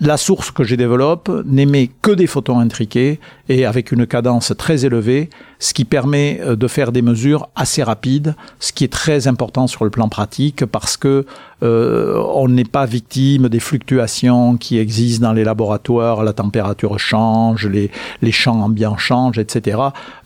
[0.00, 4.84] la source que je développe n'émet que des photons intriqués et avec une cadence très
[4.84, 9.26] élevée, ce qui permet euh, de faire des mesures assez rapides, ce qui est très
[9.28, 11.26] important sur le plan pratique parce que
[11.62, 17.66] euh, on n'est pas victime des fluctuations qui existent dans les laboratoires, la température change,
[17.66, 17.90] les,
[18.22, 19.78] les champs ambiants changent, etc.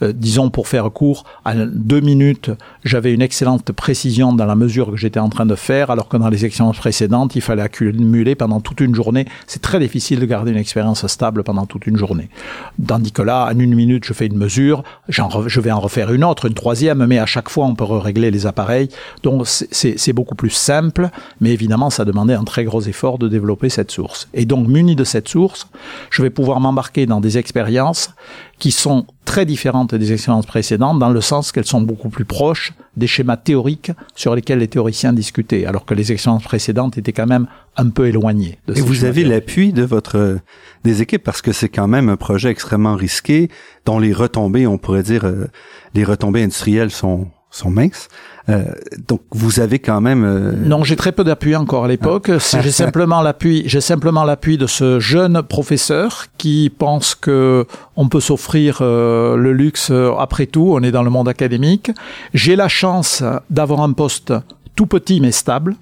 [0.02, 2.50] Euh, disons pour faire court, à deux minutes,
[2.85, 6.18] j'avais une excellente précision dans la mesure que j'étais en train de faire, alors que
[6.18, 9.26] dans les expériences précédentes, il fallait accumuler pendant toute une journée.
[9.46, 12.28] C'est très difficile de garder une expérience stable pendant toute une journée.
[13.18, 16.55] Là, en une minute, je fais une mesure, je vais en refaire une autre, une
[16.55, 18.88] troisième, mais à chaque fois, on peut régler les appareils.
[19.22, 23.68] Donc, c'est beaucoup plus simple mais évidemment, ça demandait un très gros effort de développer
[23.68, 24.29] cette source.
[24.35, 25.68] Et donc, muni de cette source,
[26.11, 28.11] je vais pouvoir m'embarquer dans des expériences
[28.62, 32.72] qui sont très différentes des expériences précédentes dans le sens qu'elles sont beaucoup plus proches
[32.96, 37.27] des schémas théoriques sur lesquels les théoriciens discutaient, alors que les expériences précédentes étaient quand
[37.27, 38.61] même un peu éloignées.
[38.68, 40.38] De Et vous avez l'appui de votre
[40.85, 43.51] des équipes parce que c'est quand même un projet extrêmement risqué
[43.85, 45.48] dont les retombées, on pourrait dire, euh,
[45.94, 48.08] les retombées industrielles sont sont minces.
[48.48, 48.64] Euh,
[49.06, 50.24] donc vous avez quand même.
[50.24, 52.30] Euh, non, j'ai très peu d'appui encore à l'époque.
[52.30, 52.60] Ah.
[52.60, 53.62] J'ai simplement l'appui.
[53.66, 59.52] J'ai simplement l'appui de ce jeune professeur qui pense que on peut s'offrir euh, le
[59.52, 60.72] luxe après tout.
[60.72, 61.92] On est dans le monde académique.
[62.34, 64.32] J'ai la chance d'avoir un poste
[64.74, 65.76] tout petit mais stable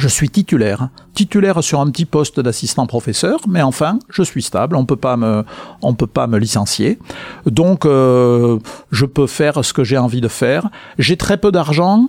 [0.00, 4.74] je suis titulaire, titulaire sur un petit poste d'assistant professeur, mais enfin, je suis stable,
[4.74, 5.44] on peut pas me,
[5.82, 6.98] on peut pas me licencier.
[7.46, 8.58] Donc, euh,
[8.90, 10.68] je peux faire ce que j'ai envie de faire.
[10.98, 12.08] J'ai très peu d'argent,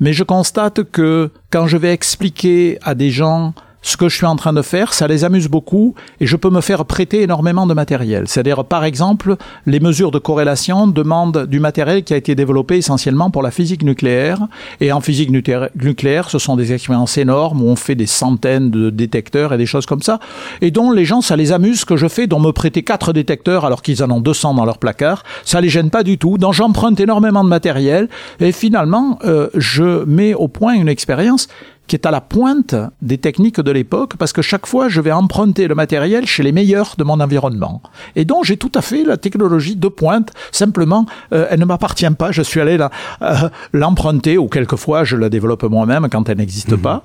[0.00, 3.54] mais je constate que quand je vais expliquer à des gens
[3.86, 6.50] ce que je suis en train de faire, ça les amuse beaucoup et je peux
[6.50, 8.24] me faire prêter énormément de matériel.
[8.26, 13.30] C'est-à-dire, par exemple, les mesures de corrélation demandent du matériel qui a été développé essentiellement
[13.30, 14.40] pour la physique nucléaire.
[14.80, 18.90] Et en physique nucléaire, ce sont des expériences énormes où on fait des centaines de
[18.90, 20.18] détecteurs et des choses comme ça.
[20.62, 23.12] Et dont les gens, ça les amuse ce que je fais, dont me prêter quatre
[23.12, 25.22] détecteurs alors qu'ils en ont 200 dans leur placard.
[25.44, 26.38] Ça les gêne pas du tout.
[26.38, 28.08] Donc j'emprunte énormément de matériel
[28.40, 31.46] et finalement, euh, je mets au point une expérience
[31.86, 35.12] qui est à la pointe des techniques de l'époque, parce que chaque fois, je vais
[35.12, 37.82] emprunter le matériel chez les meilleurs de mon environnement.
[38.14, 42.10] Et donc, j'ai tout à fait la technologie de pointe, simplement, euh, elle ne m'appartient
[42.10, 42.78] pas, je suis allé
[43.22, 43.34] euh,
[43.72, 46.78] l'emprunter, ou quelquefois, je la développe moi-même quand elle n'existe mhm.
[46.78, 47.02] pas.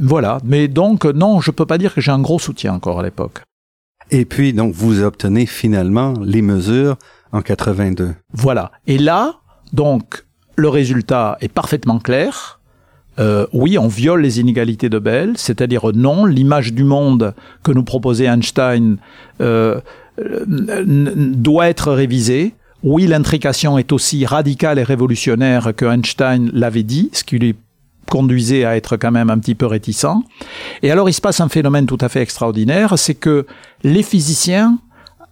[0.00, 0.38] voilà.
[0.44, 3.42] Mais donc, non, je peux pas dire que j'ai un gros soutien encore à l'époque.
[4.10, 6.96] Et puis, donc, vous obtenez finalement les mesures
[7.32, 8.14] en 82.
[8.32, 8.70] Voilà.
[8.86, 9.36] Et là,
[9.72, 10.24] donc,
[10.56, 12.60] le résultat est parfaitement clair
[13.18, 17.84] euh, oui, on viole les inégalités de Bell, c'est-à-dire non, l'image du monde que nous
[17.84, 18.98] proposait Einstein
[19.40, 19.80] euh,
[20.18, 22.54] doit être révisée.
[22.82, 27.56] Oui, l'intrication est aussi radicale et révolutionnaire que Einstein l'avait dit, ce qui lui
[28.08, 30.22] conduisait à être quand même un petit peu réticent.
[30.82, 33.46] Et alors il se passe un phénomène tout à fait extraordinaire, c'est que
[33.82, 34.78] les physiciens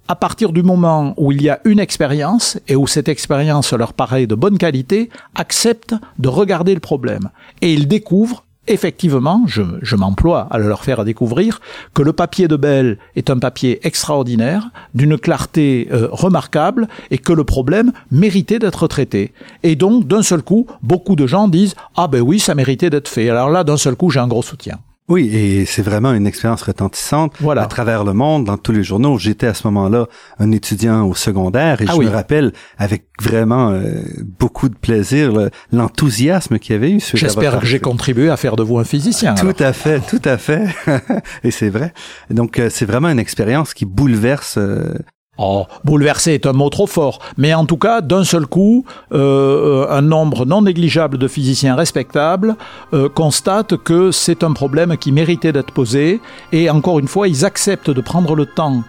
[0.09, 3.93] à partir du moment où il y a une expérience et où cette expérience leur
[3.93, 7.31] paraît de bonne qualité, acceptent de regarder le problème.
[7.62, 11.61] Et ils découvrent effectivement, je, je m'emploie à leur faire découvrir
[11.93, 17.33] que le papier de Bell est un papier extraordinaire, d'une clarté euh, remarquable, et que
[17.33, 19.33] le problème méritait d'être traité.
[19.62, 23.09] Et donc, d'un seul coup, beaucoup de gens disent ah ben oui, ça méritait d'être
[23.09, 23.29] fait.
[23.29, 24.79] Alors là, d'un seul coup, j'ai un gros soutien.
[25.07, 29.19] Oui, et c'est vraiment une expérience retentissante à travers le monde, dans tous les journaux.
[29.19, 30.07] J'étais à ce moment-là
[30.38, 35.51] un étudiant au secondaire et ah je me rappelle avec vraiment euh, beaucoup de plaisir
[35.73, 37.01] l'enthousiasme qu'il y avait eu.
[37.12, 39.35] J'espère que j'ai contribué à faire de vous un physicien.
[39.35, 40.69] Tout à fait, tout à fait.
[41.45, 41.93] et c'est vrai.
[42.31, 44.95] Donc euh, c'est vraiment une expérience qui bouleverse euh,
[45.37, 49.87] Oh, bouleversé est un mot trop fort, mais en tout cas, d'un seul coup, euh,
[49.90, 52.57] un nombre non négligeable de physiciens respectables
[52.92, 56.20] euh, constatent que c'est un problème qui méritait d'être posé,
[56.53, 58.85] et encore une fois, ils acceptent de prendre le temps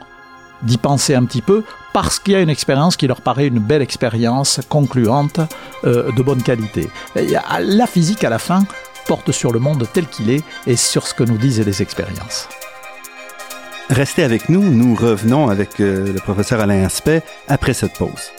[0.62, 3.60] d'y penser un petit peu, parce qu'il y a une expérience qui leur paraît une
[3.60, 5.39] belle expérience concluante
[5.84, 6.89] euh, de bonne qualité.
[7.15, 8.65] la physique, à la fin,
[9.08, 12.47] porte sur le monde tel qu'il est et sur ce que nous disent les expériences.
[13.89, 18.32] Restez avec nous, nous revenons avec euh, le professeur Alain Aspect après cette pause.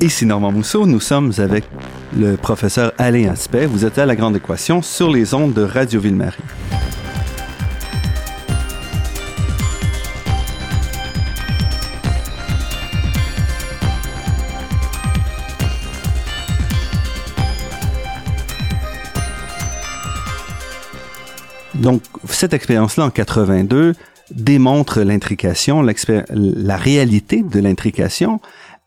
[0.00, 1.64] Ici Normand Mousseau, nous sommes avec
[2.14, 3.66] le professeur Alain Aspect.
[3.66, 6.42] Vous êtes à la Grande Équation sur les ondes de Radio Ville-Marie.
[21.74, 23.94] Donc, cette expérience-là en 82
[24.30, 28.40] démontre l'intrication, la réalité de l'intrication,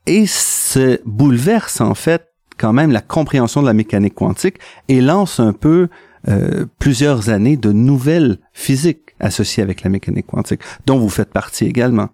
[0.05, 2.28] et se bouleverse en fait
[2.59, 5.87] quand même la compréhension de la mécanique quantique et lance un peu
[6.27, 11.65] euh, plusieurs années de nouvelles physiques associées avec la mécanique quantique, dont vous faites partie
[11.65, 12.09] également.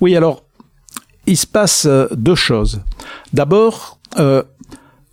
[0.00, 0.44] Oui, alors,
[1.26, 2.80] il se passe euh, deux choses.
[3.34, 4.42] D'abord, euh,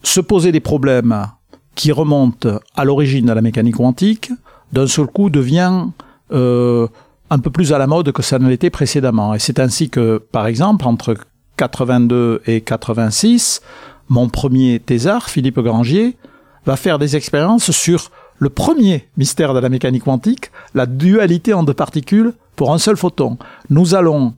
[0.04, 1.28] se poser des problèmes
[1.76, 4.32] qui remontent à l'origine de la mécanique quantique,
[4.72, 5.88] d'un seul coup devient
[6.34, 9.34] un peu plus à la mode que ça ne l'était précédemment.
[9.34, 11.18] Et c'est ainsi que, par exemple, entre
[11.58, 13.62] 82 et 86,
[14.12, 16.18] mon premier thésard, Philippe Grangier,
[16.66, 21.64] va faire des expériences sur le premier mystère de la mécanique quantique, la dualité en
[21.64, 23.38] deux particules pour un seul photon.
[23.70, 24.34] Nous allons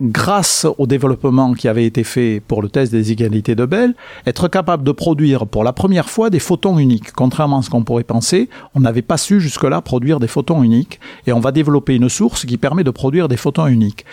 [0.00, 3.94] grâce au développement qui avait été fait pour le test des égalités de Bell,
[4.26, 7.12] être capable de produire pour la première fois des photons uniques.
[7.12, 10.98] Contrairement à ce qu'on pourrait penser, on n'avait pas su jusque-là produire des photons uniques
[11.26, 14.04] et on va développer une source qui permet de produire des photons uniques.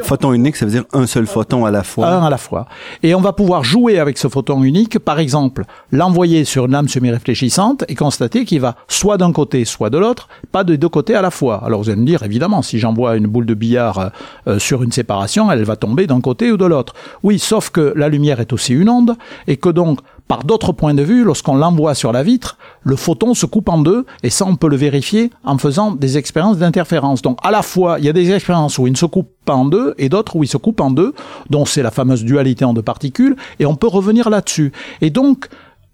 [0.00, 2.08] Photon unique, ça veut dire un seul photon à la fois.
[2.08, 2.66] Un à la fois.
[3.02, 6.88] Et on va pouvoir jouer avec ce photon unique, par exemple, l'envoyer sur une lame
[6.88, 11.14] semi-réfléchissante et constater qu'il va soit d'un côté, soit de l'autre, pas de deux côtés
[11.14, 11.62] à la fois.
[11.62, 14.12] Alors vous allez me dire, évidemment, si j'envoie une boule de billard
[14.46, 16.94] euh, sur une séparation, elle va tomber d'un côté ou de l'autre.
[17.22, 19.14] Oui, sauf que la lumière est aussi une onde
[19.46, 19.98] et que donc
[20.32, 23.76] par d'autres points de vue, lorsqu'on l'envoie sur la vitre, le photon se coupe en
[23.76, 27.20] deux, et ça on peut le vérifier en faisant des expériences d'interférence.
[27.20, 29.52] Donc à la fois, il y a des expériences où il ne se coupe pas
[29.52, 31.12] en deux, et d'autres où il se coupe en deux,
[31.50, 34.72] dont c'est la fameuse dualité en deux particules, et on peut revenir là-dessus.
[35.02, 35.50] Et donc,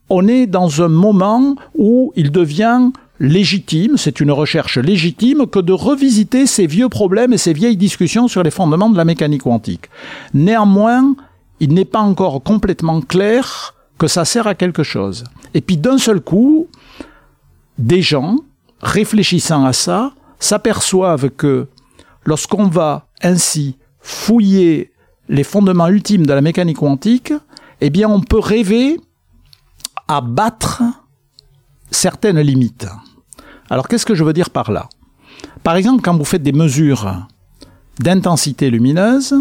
[0.09, 5.73] on est dans un moment où il devient légitime, c'est une recherche légitime, que de
[5.73, 9.91] revisiter ces vieux problèmes et ces vieilles discussions sur les fondements de la mécanique quantique.
[10.33, 11.17] Néanmoins,
[11.59, 15.25] il n'est pas encore complètement clair que ça sert à quelque chose.
[15.55, 16.69] Et puis d'un seul coup,
[17.79, 18.37] des gens,
[18.81, 21.67] réfléchissant à ça, s'aperçoivent que
[22.25, 24.93] lorsqu'on va ainsi fouiller
[25.29, 27.33] les fondements ultimes de la mécanique quantique,
[27.81, 29.01] eh bien on peut rêver
[30.07, 30.83] à battre
[31.91, 32.87] certaines limites.
[33.71, 34.89] Alors qu'est-ce que je veux dire par là?
[35.63, 37.27] Par exemple, quand vous faites des mesures
[37.99, 39.35] d'intensité lumineuse,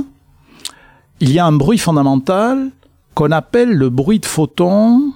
[1.20, 2.72] il y a un bruit fondamental
[3.18, 5.12] qu'on appelle le bruit de photon,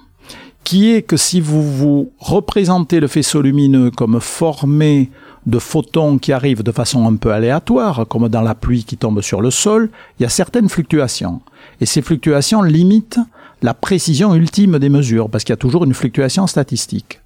[0.64, 5.12] qui est que si vous vous représentez le faisceau lumineux comme formé
[5.46, 9.20] de photons qui arrivent de façon un peu aléatoire, comme dans la pluie qui tombe
[9.20, 9.88] sur le sol,
[10.18, 11.42] il y a certaines fluctuations.
[11.80, 13.20] Et ces fluctuations limitent
[13.62, 17.20] la précision ultime des mesures, parce qu'il y a toujours une fluctuation statistique.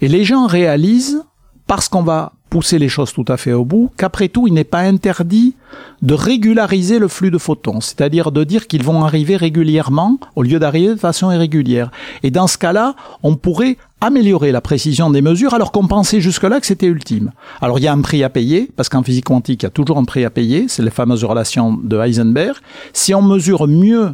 [0.00, 1.22] Et les gens réalisent,
[1.66, 4.62] parce qu'on va pousser les choses tout à fait au bout, qu'après tout, il n'est
[4.62, 5.54] pas interdit
[6.02, 10.58] de régulariser le flux de photons, c'est-à-dire de dire qu'ils vont arriver régulièrement au lieu
[10.58, 11.90] d'arriver de façon irrégulière.
[12.22, 16.60] Et dans ce cas-là, on pourrait améliorer la précision des mesures alors qu'on pensait jusque-là
[16.60, 17.32] que c'était ultime.
[17.62, 19.70] Alors il y a un prix à payer, parce qu'en physique quantique, il y a
[19.70, 22.56] toujours un prix à payer, c'est les fameuses relations de Heisenberg.
[22.92, 24.10] Si on mesure mieux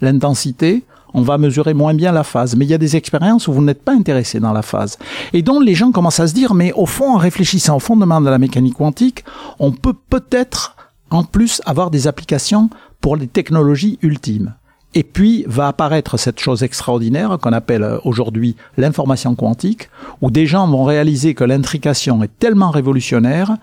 [0.00, 0.82] l'intensité,
[1.14, 2.56] on va mesurer moins bien la phase.
[2.56, 4.98] Mais il y a des expériences où vous n'êtes pas intéressé dans la phase.
[5.32, 8.20] Et donc les gens commencent à se dire, mais au fond, en réfléchissant au fondement
[8.20, 9.24] de la mécanique quantique,
[9.58, 10.76] on peut peut-être
[11.10, 12.70] en plus avoir des applications
[13.00, 14.54] pour les technologies ultimes.
[14.94, 19.88] Et puis va apparaître cette chose extraordinaire qu'on appelle euh, aujourd'hui l'information quantique,
[20.20, 23.56] où des gens vont réaliser que l'intrication est tellement révolutionnaire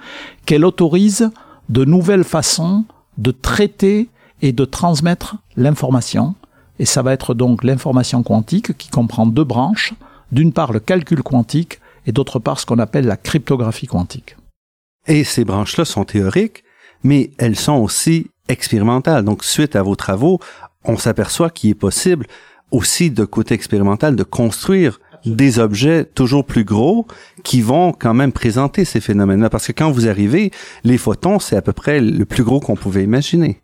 [0.46, 1.30] qu'elle autorise
[1.70, 2.84] de nouvelles façons
[3.18, 4.10] de traiter
[4.42, 6.34] et de transmettre l'information
[6.80, 9.94] et ça va être donc l'information quantique qui comprend deux branches.
[10.32, 14.38] D'une part le calcul quantique et d'autre part ce qu'on appelle la cryptographie quantique.
[15.08, 16.64] Et ces branches-là sont théoriques,
[17.04, 19.26] mais elles sont aussi expérimentales.
[19.26, 20.40] Donc suite à vos travaux,
[20.86, 22.28] on s'aperçoit qu'il est possible
[22.72, 27.06] aussi de côté expérimental de construire des objets toujours plus gros
[27.44, 29.50] qui vont quand même présenter ces phénomènes-là.
[29.50, 30.52] Parce que quand vous arrivez,
[30.84, 33.62] les photons, c'est à peu près le plus gros qu'on pouvait imaginer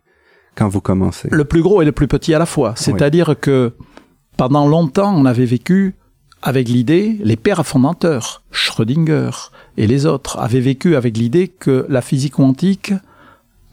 [0.56, 2.74] quand vous commencez Le plus gros et le plus petit à la fois.
[2.76, 3.72] C'est-à-dire que
[4.36, 5.94] pendant longtemps, on avait vécu
[6.42, 9.30] avec l'idée, les pères fondateurs, Schrödinger
[9.76, 12.92] et les autres, avaient vécu avec l'idée que la physique quantique,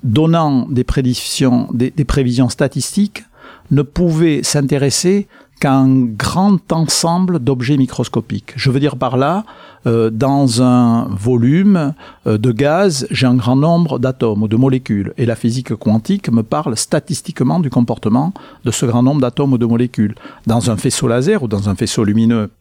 [0.03, 3.23] donnant des prédictions, des prévisions statistiques,
[3.71, 5.27] ne pouvait s'intéresser
[5.63, 8.51] qu'un grand ensemble d'objets microscopiques.
[8.57, 9.45] Je veux dire par là,
[9.87, 11.93] euh, dans un volume
[12.27, 15.13] euh, de gaz, j'ai un grand nombre d'atomes ou de molécules.
[15.17, 18.33] Et la physique quantique me parle statistiquement du comportement
[18.65, 20.15] de ce grand nombre d'atomes ou de molécules.
[20.47, 22.51] Dans un faisceau laser ou dans un faisceau lumineux,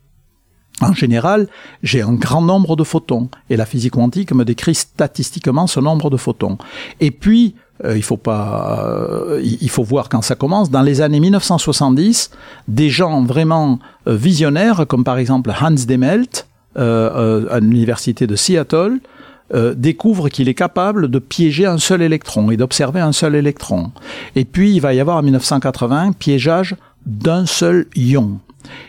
[0.81, 1.49] en général,
[1.83, 6.09] j'ai un grand nombre de photons et la physique quantique me décrit statistiquement ce nombre
[6.09, 6.57] de photons.
[7.01, 10.71] Et puis, euh, il faut pas, euh, il faut voir quand ça commence.
[10.71, 12.31] Dans les années 1970,
[12.69, 18.99] des gens vraiment euh, visionnaires, comme par exemple Hans Demelt, à l'université de Seattle,
[19.77, 23.91] découvre qu'il est capable de piéger un seul électron et d'observer un seul électron.
[24.37, 28.41] Et puis il va y avoir en 1980 piégeage d'un seul ion.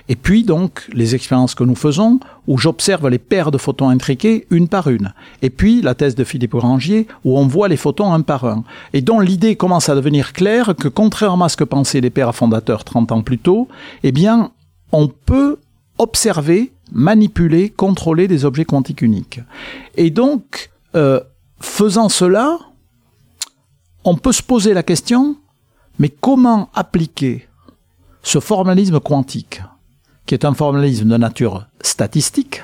[0.10, 4.46] Et puis donc les expériences que nous faisons, où j'observe les paires de photons intriqués
[4.50, 5.14] une par une.
[5.42, 8.64] Et puis la thèse de Philippe Orangier, où on voit les photons un par un.
[8.94, 12.36] Et dont l'idée commence à devenir claire que contrairement à ce que pensaient les pères
[12.36, 13.68] fondateurs 30 ans plus tôt,
[14.04, 14.52] eh bien
[14.92, 15.58] on peut
[15.98, 19.40] observer, manipuler, contrôler des objets quantiques uniques.
[19.96, 21.19] Et donc, euh,
[21.60, 22.60] faisant cela,
[24.04, 25.38] on peut se poser la question,
[26.00, 27.48] mais comment appliquer
[28.24, 29.62] ce formalisme quantique,
[30.26, 32.63] qui est un formalisme de nature statistique,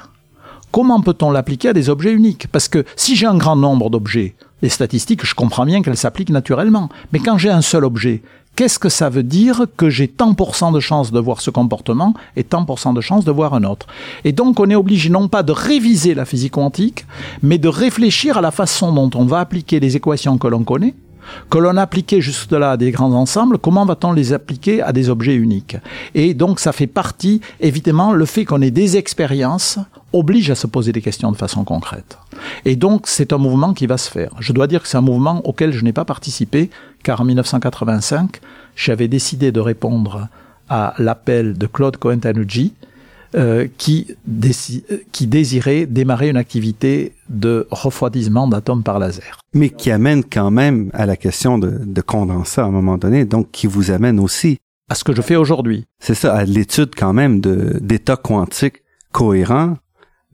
[0.72, 2.48] comment peut-on l'appliquer à des objets uniques?
[2.48, 6.32] Parce que si j'ai un grand nombre d'objets, les statistiques, je comprends bien qu'elles s'appliquent
[6.32, 6.90] naturellement.
[7.12, 8.22] Mais quand j'ai un seul objet,
[8.56, 11.50] qu'est-ce que ça veut dire que j'ai tant pour cent de chances de voir ce
[11.50, 13.88] comportement et tant pour cent de chances de voir un autre?
[14.24, 17.06] Et donc on est obligé non pas de réviser la physique quantique,
[17.42, 20.96] mais de réfléchir à la façon dont on va appliquer les équations que l'on connaît
[21.50, 25.36] que l'on appliquait jusque-là à des grands ensembles, comment va-t-on les appliquer à des objets
[25.36, 25.78] uniques?
[26.16, 29.80] Et donc ça fait partie, évidemment, le fait qu'on ait des expériences
[30.14, 32.18] oblige à se poser des questions de façon concrète.
[32.66, 34.32] Et donc c'est un mouvement qui va se faire.
[34.40, 36.70] Je dois dire que c'est un mouvement auquel je n'ai pas participé,
[37.04, 38.42] car en 1985,
[38.76, 40.28] j'avais décidé de répondre
[40.70, 42.74] à l'appel de Claude Cohen-Tanucci,
[43.36, 44.16] euh, qui,
[45.12, 49.40] qui désirait démarrer une activité de refroidissement d'atomes par laser.
[49.54, 53.26] Mais qui amène quand même à la question de, de condensat à un moment donné,
[53.26, 54.58] donc qui vous amène aussi
[54.90, 55.86] à ce que je fais aujourd'hui.
[56.00, 59.76] C'est ça, à l'étude quand même d'états quantiques cohérents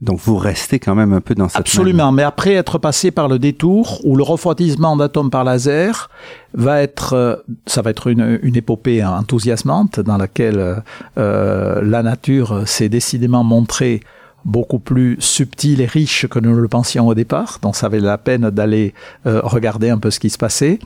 [0.02, 3.28] donc vous restez quand même un peu dans cette Absolument, mais après être passé par
[3.28, 6.10] le détour où le refroidissement d'atomes par laser
[6.52, 7.36] va être, euh,
[7.66, 10.82] ça va être une, une épopée enthousiasmante dans laquelle
[11.16, 14.00] euh, la nature s'est décidément montrée
[14.46, 18.16] beaucoup plus subtil et riche que nous le pensions au départ, donc ça valait la
[18.16, 18.94] peine d'aller
[19.26, 20.78] euh, regarder un peu ce qui se passait.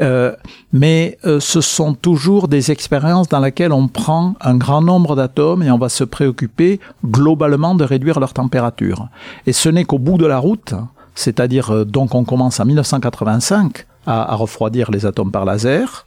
[0.00, 0.36] Euh,
[0.74, 5.62] mais euh, ce sont toujours des expériences dans lesquelles on prend un grand nombre d'atomes
[5.62, 9.08] et on va se préoccuper globalement de réduire leur température.
[9.46, 10.74] Et ce n'est qu'au bout de la route,
[11.14, 16.06] c'est-à-dire donc on commence en 1985 à, à refroidir les atomes par laser.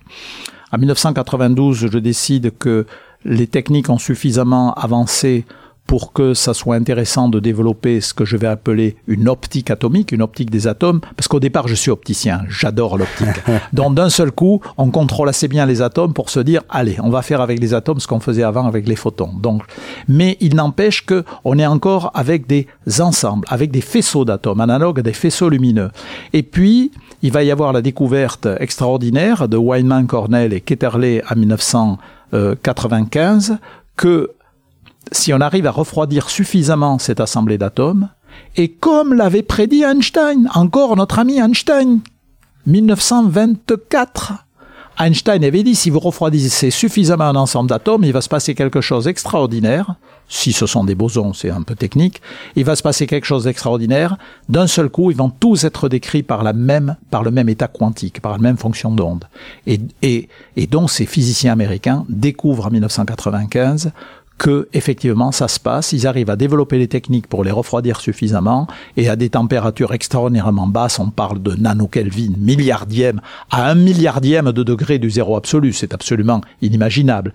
[0.72, 2.86] En 1992, je décide que
[3.26, 5.46] les techniques ont suffisamment avancé
[5.92, 10.14] pour que ça soit intéressant de développer ce que je vais appeler une optique atomique,
[10.14, 13.44] une optique des atomes, parce qu'au départ je suis opticien, j'adore l'optique.
[13.74, 17.10] Donc d'un seul coup, on contrôle assez bien les atomes pour se dire, allez, on
[17.10, 19.34] va faire avec les atomes ce qu'on faisait avant avec les photons.
[19.38, 19.64] Donc,
[20.08, 22.68] mais il n'empêche que on est encore avec des
[23.02, 25.92] ensembles, avec des faisceaux d'atomes, analogues à des faisceaux lumineux.
[26.32, 31.36] Et puis, il va y avoir la découverte extraordinaire de Weinman, Cornell et Ketterle en
[31.36, 33.58] 1995
[33.98, 34.32] que
[35.12, 38.10] si on arrive à refroidir suffisamment cette assemblée d'atomes,
[38.56, 42.00] et comme l'avait prédit Einstein, encore notre ami Einstein,
[42.68, 44.34] 1924,
[45.00, 48.82] Einstein avait dit si vous refroidissez suffisamment un ensemble d'atomes, il va se passer quelque
[48.82, 49.96] chose d'extraordinaire.
[50.28, 52.22] Si ce sont des bosons, c'est un peu technique.
[52.56, 54.18] Il va se passer quelque chose d'extraordinaire.
[54.48, 57.68] D'un seul coup, ils vont tous être décrits par la même, par le même état
[57.68, 59.26] quantique, par la même fonction d'onde.
[59.66, 63.92] Et, et, et donc, ces physiciens américains découvrent en 1995
[64.42, 65.94] que effectivement ça se passe.
[65.94, 68.66] Ils arrivent à développer les techniques pour les refroidir suffisamment
[68.98, 70.98] et à des températures extraordinairement basses.
[70.98, 73.22] On parle de nanokelvin, milliardième
[73.52, 75.74] à un milliardième de degré du zéro absolu.
[75.74, 77.34] C'est absolument inimaginable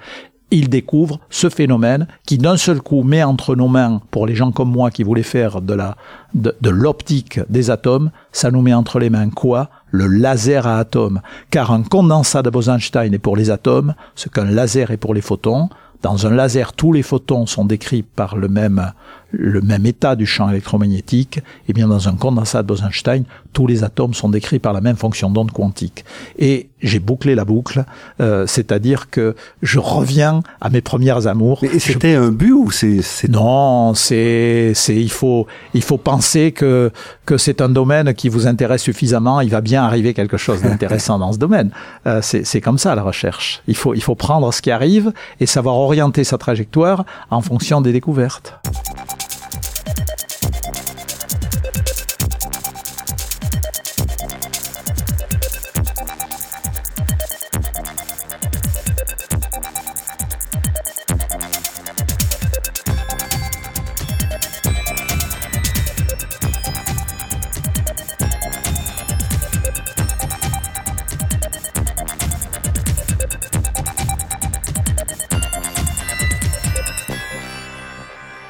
[0.51, 4.53] ils découvrent ce phénomène qui d'un seul coup met entre nos mains, pour les gens
[4.53, 5.97] comme moi qui voulaient faire de la
[6.35, 9.71] de, l'optique des atomes, ça nous met entre les mains quoi?
[9.91, 11.21] Le laser à atomes.
[11.51, 15.21] Car un condensat de Bose-Einstein est pour les atomes, ce qu'un laser est pour les
[15.21, 15.69] photons.
[16.03, 18.93] Dans un laser, tous les photons sont décrits par le même,
[19.31, 21.39] le même état du champ électromagnétique.
[21.39, 24.81] Et eh bien dans un condensat de Bose-Einstein, tous les atomes sont décrits par la
[24.81, 26.05] même fonction d'onde quantique.
[26.39, 27.85] Et j'ai bouclé la boucle,
[28.21, 31.65] euh, c'est-à-dire que je reviens à mes premières amours.
[31.65, 36.93] Et c'était un but ou c'est Non, c'est c'est il faut il faut penser que
[37.25, 41.19] que c'est un domaine qui vous intéresse suffisamment, il va bien arriver quelque chose d'intéressant
[41.19, 41.71] dans ce domaine.
[42.07, 43.63] Euh, c'est c'est comme ça la recherche.
[43.67, 47.81] Il faut il faut prendre ce qui arrive et savoir orienter sa trajectoire en fonction
[47.81, 48.55] des découvertes.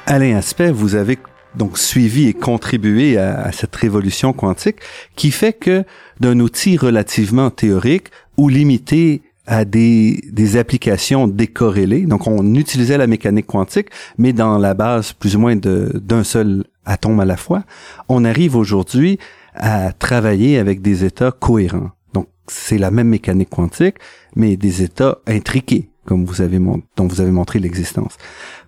[0.09, 1.19] Alain Aspect, vous avez
[1.55, 4.77] donc suivi et contribué à, cette révolution quantique
[5.17, 5.83] qui fait que
[6.21, 13.47] d'un outil relativement théorique ou limité à des, applications décorrélées, donc on utilisait la mécanique
[13.47, 17.63] quantique, mais dans la base plus ou moins d'un seul atome à la fois,
[18.07, 19.19] on arrive aujourd'hui
[19.55, 21.91] à travailler avec des états cohérents.
[22.13, 23.95] Donc c'est la même mécanique quantique,
[24.37, 28.15] mais des états intriqués, comme vous avez dont vous avez montré l'existence.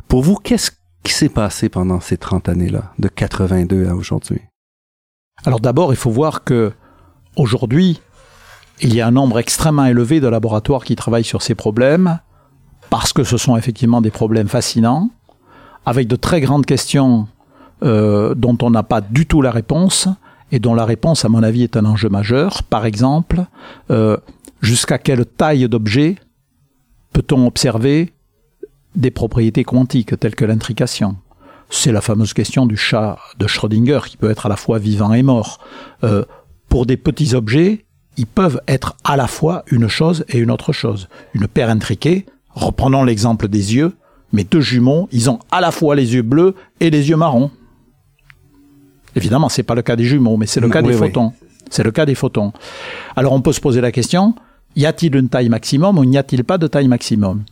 [0.10, 0.72] Pour vous, qu'est-ce
[1.04, 4.42] qui s'est passé pendant ces 30 années-là, de 82 à aujourd'hui?
[5.46, 6.74] Alors d'abord, il faut voir que
[7.36, 8.02] aujourd'hui,
[8.82, 12.20] il y a un nombre extrêmement élevé de laboratoires qui travaillent sur ces problèmes,
[12.90, 15.10] parce que ce sont effectivement des problèmes fascinants,
[15.86, 17.28] avec de très grandes questions
[17.84, 20.08] euh, dont on n'a pas du tout la réponse
[20.52, 22.64] et dont la réponse, à mon avis, est un enjeu majeur.
[22.64, 23.46] Par exemple,
[23.92, 24.18] euh,
[24.62, 26.16] jusqu'à quelle taille d'objet
[27.14, 28.14] peut-on observer
[28.96, 31.16] des propriétés quantiques telles que l'intrication
[31.70, 35.14] C'est la fameuse question du chat de Schrödinger qui peut être à la fois vivant
[35.14, 35.60] et mort.
[36.04, 36.26] Euh,
[36.68, 37.86] pour des petits objets,
[38.18, 41.08] ils peuvent être à la fois une chose et une autre chose.
[41.34, 43.94] Une paire intriquée, reprenons l'exemple des yeux,
[44.34, 47.52] mes deux jumeaux, ils ont à la fois les yeux bleus et les yeux marrons.
[49.16, 51.34] Évidemment, c'est pas le cas des jumeaux, mais c'est le cas des photons.
[51.70, 52.52] C'est le cas des photons.
[53.16, 54.36] Alors on peut se poser la question,
[54.76, 57.44] y a-t-il une taille maximum ou n'y a-t-il pas de taille maximum?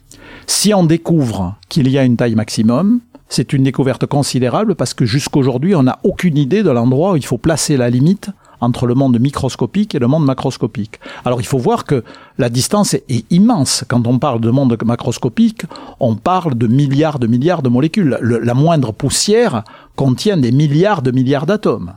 [0.47, 5.05] Si on découvre qu'il y a une taille maximum, c'est une découverte considérable parce que
[5.05, 8.31] jusqu'aujourd'hui, on n'a aucune idée de l'endroit où il faut placer la limite
[8.61, 10.99] entre le monde microscopique et le monde macroscopique.
[11.25, 12.03] Alors il faut voir que
[12.37, 13.83] la distance est, immense.
[13.87, 15.63] Quand on parle de monde macroscopique,
[15.99, 18.17] on parle de milliards de milliards de molécules.
[18.21, 19.63] la moindre poussière
[19.95, 21.93] contient des milliards de milliards d'atomes.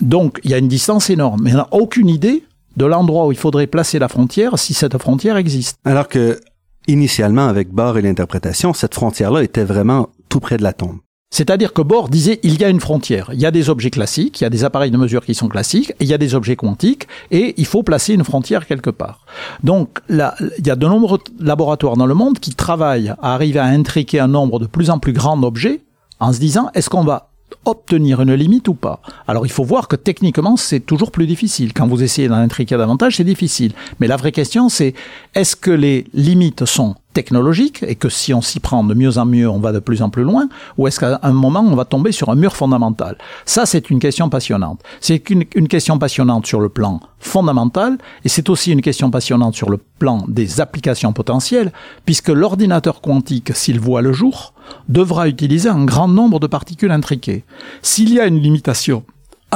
[0.00, 2.44] Donc il y a une distance énorme, mais on n'a aucune idée
[2.76, 5.78] de l'endroit où il faudrait placer la frontière si cette frontière existe.
[5.84, 6.38] Alors que
[6.86, 11.00] initialement avec Bohr et l'interprétation, cette frontière-là était vraiment tout près de l'atome.
[11.30, 13.30] C'est-à-dire que Bohr disait il y a une frontière.
[13.32, 15.48] Il y a des objets classiques, il y a des appareils de mesure qui sont
[15.48, 19.26] classiques, il y a des objets quantiques, et il faut placer une frontière quelque part.
[19.62, 23.58] Donc là, il y a de nombreux laboratoires dans le monde qui travaillent à arriver
[23.58, 25.82] à intriquer un nombre de plus en plus grand d'objets
[26.20, 27.30] en se disant est-ce qu'on va
[27.64, 29.00] obtenir une limite ou pas.
[29.26, 31.72] Alors il faut voir que techniquement c'est toujours plus difficile.
[31.72, 33.72] Quand vous essayez d'en intriquer davantage, c'est difficile.
[34.00, 34.94] Mais la vraie question c'est
[35.34, 39.24] est-ce que les limites sont technologique et que si on s'y prend de mieux en
[39.24, 41.86] mieux, on va de plus en plus loin Ou est-ce qu'à un moment, on va
[41.86, 43.16] tomber sur un mur fondamental?
[43.46, 44.82] Ça, c'est une question passionnante.
[45.00, 49.70] C'est une, question passionnante sur le plan fondamental et c'est aussi une question passionnante sur
[49.70, 51.72] le plan des applications potentielles,
[52.04, 54.52] puisque l'ordinateur quantique, s'il voit le jour,
[54.90, 57.44] devra utiliser un grand nombre de particules intriquées.
[57.80, 59.04] S'il y a une limitation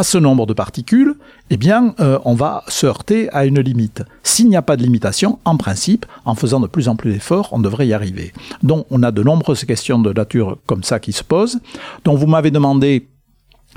[0.00, 1.14] à ce nombre de particules,
[1.50, 4.02] eh bien, euh, on va se heurter à une limite.
[4.22, 7.50] S'il n'y a pas de limitation, en principe, en faisant de plus en plus d'efforts,
[7.52, 8.32] on devrait y arriver.
[8.62, 11.60] Donc, on a de nombreuses questions de nature comme ça qui se posent.
[12.06, 13.10] Donc, vous m'avez demandé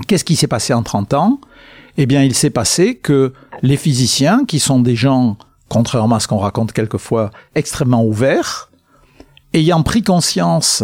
[0.08, 1.40] qu'est-ce qui s'est passé en 30 ans?
[1.98, 5.36] Eh bien, il s'est passé que les physiciens, qui sont des gens,
[5.68, 8.70] contrairement à ce qu'on raconte quelquefois, extrêmement ouverts,
[9.52, 10.82] ayant pris conscience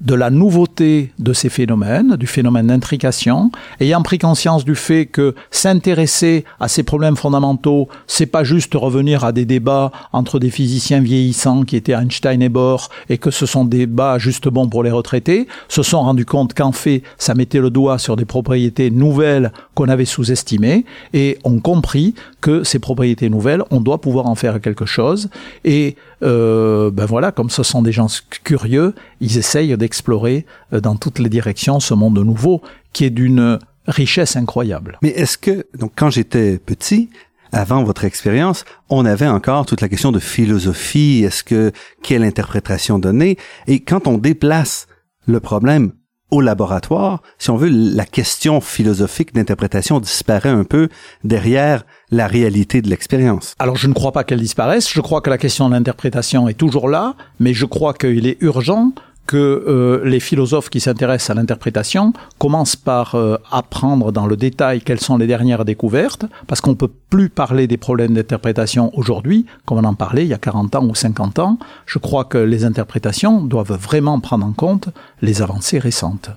[0.00, 5.34] de la nouveauté de ces phénomènes, du phénomène d'intrication, ayant pris conscience du fait que
[5.50, 11.00] s'intéresser à ces problèmes fondamentaux, c'est pas juste revenir à des débats entre des physiciens
[11.00, 14.84] vieillissants qui étaient Einstein et Bohr et que ce sont des débats juste bons pour
[14.84, 18.90] les retraités, se sont rendus compte qu'en fait, ça mettait le doigt sur des propriétés
[18.90, 24.34] nouvelles qu'on avait sous-estimées et ont compris que ces propriétés nouvelles, on doit pouvoir en
[24.34, 25.28] faire quelque chose.
[25.64, 28.08] Et euh, ben voilà, comme ce sont des gens
[28.44, 32.62] curieux, ils essayent d'explorer euh, dans toutes les directions ce monde nouveau
[32.92, 34.98] qui est d'une richesse incroyable.
[35.02, 37.08] Mais est-ce que, donc quand j'étais petit,
[37.52, 42.98] avant votre expérience, on avait encore toute la question de philosophie, est-ce que, quelle interprétation
[42.98, 43.38] donner?
[43.66, 44.86] Et quand on déplace
[45.26, 45.92] le problème
[46.30, 50.88] au laboratoire, si on veut, la question philosophique d'interprétation disparaît un peu
[51.24, 53.54] derrière la réalité de l'expérience.
[53.58, 56.54] Alors je ne crois pas qu'elle disparaisse, je crois que la question de l'interprétation est
[56.54, 58.92] toujours là, mais je crois qu'il est urgent
[59.28, 64.80] que euh, les philosophes qui s'intéressent à l'interprétation commencent par euh, apprendre dans le détail
[64.80, 69.44] quelles sont les dernières découvertes, parce qu'on ne peut plus parler des problèmes d'interprétation aujourd'hui,
[69.66, 71.58] comme on en parlait il y a 40 ans ou 50 ans.
[71.84, 74.88] Je crois que les interprétations doivent vraiment prendre en compte
[75.20, 76.30] les avancées récentes.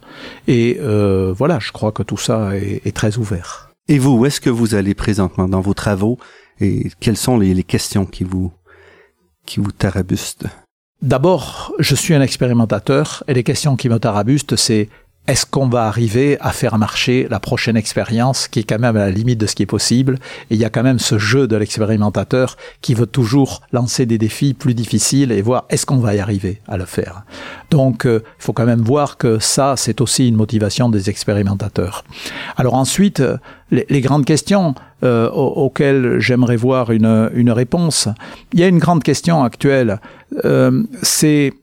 [0.49, 3.69] Et euh, voilà, je crois que tout ça est, est très ouvert.
[3.87, 6.17] Et vous, où est-ce que vous allez présentement dans vos travaux
[6.59, 8.51] et quelles sont les, les questions qui vous
[9.45, 10.45] qui vous tarabustent
[11.01, 14.87] D'abord, je suis un expérimentateur et les questions qui me tarabustent, c'est
[15.27, 18.99] est-ce qu'on va arriver à faire marcher la prochaine expérience qui est quand même à
[18.99, 20.15] la limite de ce qui est possible?
[20.49, 24.17] Et il y a quand même ce jeu de l'expérimentateur qui veut toujours lancer des
[24.17, 27.21] défis plus difficiles et voir est-ce qu'on va y arriver à le faire.
[27.69, 32.03] Donc euh, il faut quand même voir que ça, c'est aussi une motivation des expérimentateurs.
[32.57, 33.37] Alors ensuite, euh,
[33.69, 38.09] les, grandes questions euh, auxquelles j'aimerais voir une, une, réponse.
[38.53, 40.01] Il y a une grande question actuelle,
[41.03, 41.53] c'est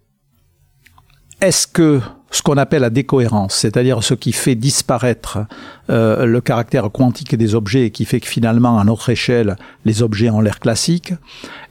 [1.40, 2.00] est-ce que
[2.30, 5.38] ce qu'on appelle la décohérence, c'est-à-dire ce qui fait disparaître
[5.88, 10.02] euh, le caractère quantique des objets et qui fait que finalement, à notre échelle, les
[10.02, 11.14] objets ont l'air classiques.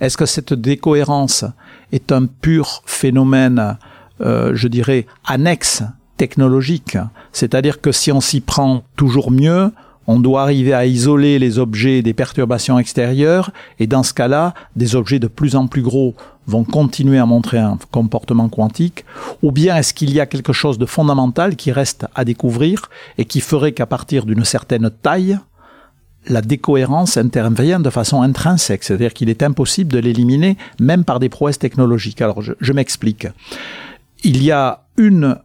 [0.02, 1.46] Est-ce que cette décohérence
[1.92, 3.78] est un pur phénomène,
[4.22, 5.84] euh, je dirais, annexe
[6.18, 6.98] technologique?
[7.34, 9.72] C'est-à-dire que si on s'y prend toujours mieux,
[10.08, 14.96] On doit arriver à isoler les objets des perturbations extérieures et dans ce cas-là, des
[14.96, 16.16] objets de plus en plus gros
[16.48, 19.04] vont continuer à montrer un comportement quantique
[19.42, 23.26] ou bien est-ce qu'il y a quelque chose de fondamental qui reste à découvrir et
[23.26, 25.38] qui ferait qu'à partir d'une certaine taille,
[26.30, 31.30] la décohérence intervient de façon intrinsèque, c'est-à-dire qu'il est impossible de l'éliminer même par des
[31.30, 32.22] prouesses technologiques.
[32.22, 33.28] Alors je, je m'explique.
[34.24, 35.38] Il y a une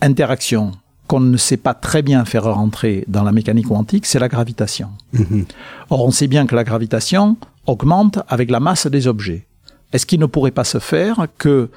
[0.00, 0.72] interaction
[1.06, 4.90] qu'on ne sait pas très bien faire rentrer dans la mécanique quantique, c'est la gravitation.
[5.12, 5.46] Mhm.
[5.90, 7.36] Or, on sait bien que la gravitation
[7.66, 9.46] augmente avec la masse des objets.
[9.92, 11.70] Est-ce qu'il ne pourrait pas se faire que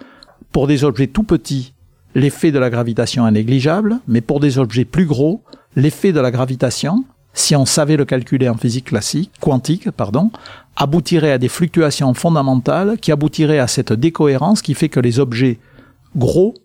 [0.52, 1.74] pour des objets tout petits,
[2.16, 5.44] l'effet de la gravitation est négligeable, mais pour des objets plus gros,
[5.76, 10.32] l'effet de la gravitation, si on savait le calculer en physique classique, quantique, pardon,
[10.76, 15.60] aboutirait à des fluctuations fondamentales qui aboutiraient à cette décohérence qui fait que les objets
[16.16, 16.56] gros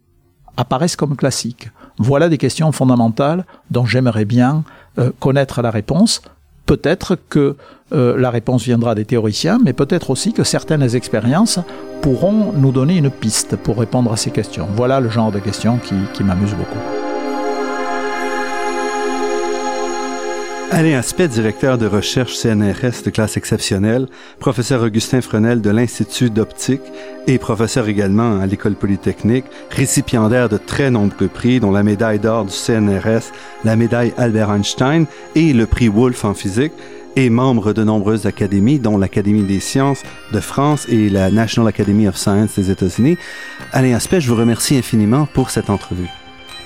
[0.57, 1.69] apparaissent comme classiques.
[1.99, 4.65] Voilà des questions fondamentales dont j'aimerais bien
[4.99, 6.23] euh, connaître la réponse.
[6.67, 7.57] Peut-être que
[7.93, 11.61] euh, la réponse viendra des théoriciens, mais peut-être aussi que certaines expériences
[12.01, 14.67] pourront nous donner une piste pour répondre à ces questions.
[14.75, 17.04] Voilà le genre de questions qui, qui m'amuse beaucoup.
[20.77, 24.09] Alain Aspect, directeur de recherche CNRS de classe exceptionnelle,
[24.41, 26.83] professeur Augustin Frenel de l'Institut d'optique
[27.29, 32.47] et professeur également à l'École polytechnique, récipiendaire de très nombreux prix, dont la médaille d'or
[32.47, 33.31] du CNRS,
[33.63, 35.07] la médaille Albert Einstein
[35.37, 36.73] et le prix Wolf en physique,
[37.15, 40.03] et membre de nombreuses académies, dont l'Académie des sciences
[40.33, 43.17] de France et la National Academy of Science des États-Unis.
[43.73, 46.11] Alain Aspect, je vous remercie infiniment pour cette entrevue.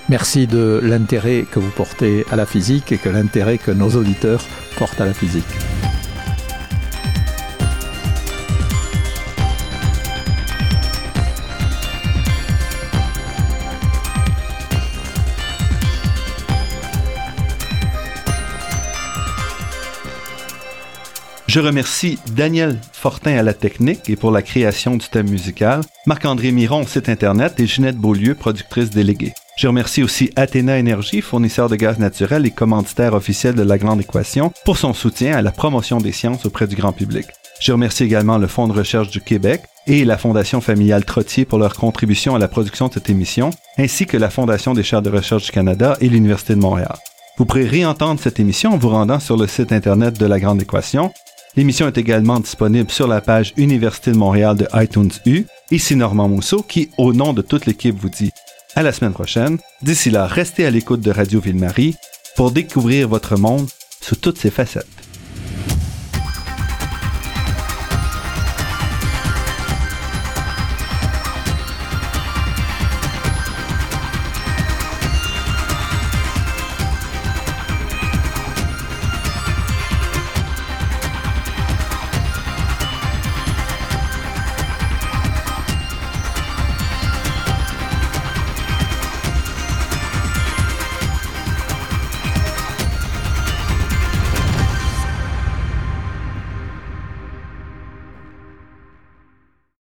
[0.08, 4.42] Merci de l'intérêt que vous portez à la physique et que l'intérêt que nos auditeurs
[4.78, 5.44] portent à la physique.
[21.48, 26.50] Je remercie Daniel Fortin à la technique et pour la création du thème musical, Marc-André
[26.50, 29.34] Miron, site internet et Ginette Beaulieu, productrice déléguée.
[29.58, 34.00] Je remercie aussi Athéna Énergie, fournisseur de gaz naturel et commanditaire officiel de la Grande
[34.00, 37.26] Équation, pour son soutien à la promotion des sciences auprès du grand public.
[37.58, 41.58] Je remercie également le Fonds de recherche du Québec et la Fondation familiale Trottier pour
[41.58, 45.10] leur contribution à la production de cette émission, ainsi que la Fondation des chaires de
[45.10, 46.94] recherche du Canada et l'Université de Montréal.
[47.36, 50.62] Vous pourrez réentendre cette émission en vous rendant sur le site Internet de la Grande
[50.62, 51.10] Équation.
[51.56, 55.46] L'émission est également disponible sur la page Université de Montréal de iTunes U.
[55.72, 58.30] Ici Normand Mousseau qui, au nom de toute l'équipe, vous dit
[58.74, 59.58] à la semaine prochaine.
[59.82, 61.96] D'ici là, restez à l'écoute de Radio Ville-Marie
[62.36, 63.68] pour découvrir votre monde
[64.00, 64.97] sous toutes ses facettes.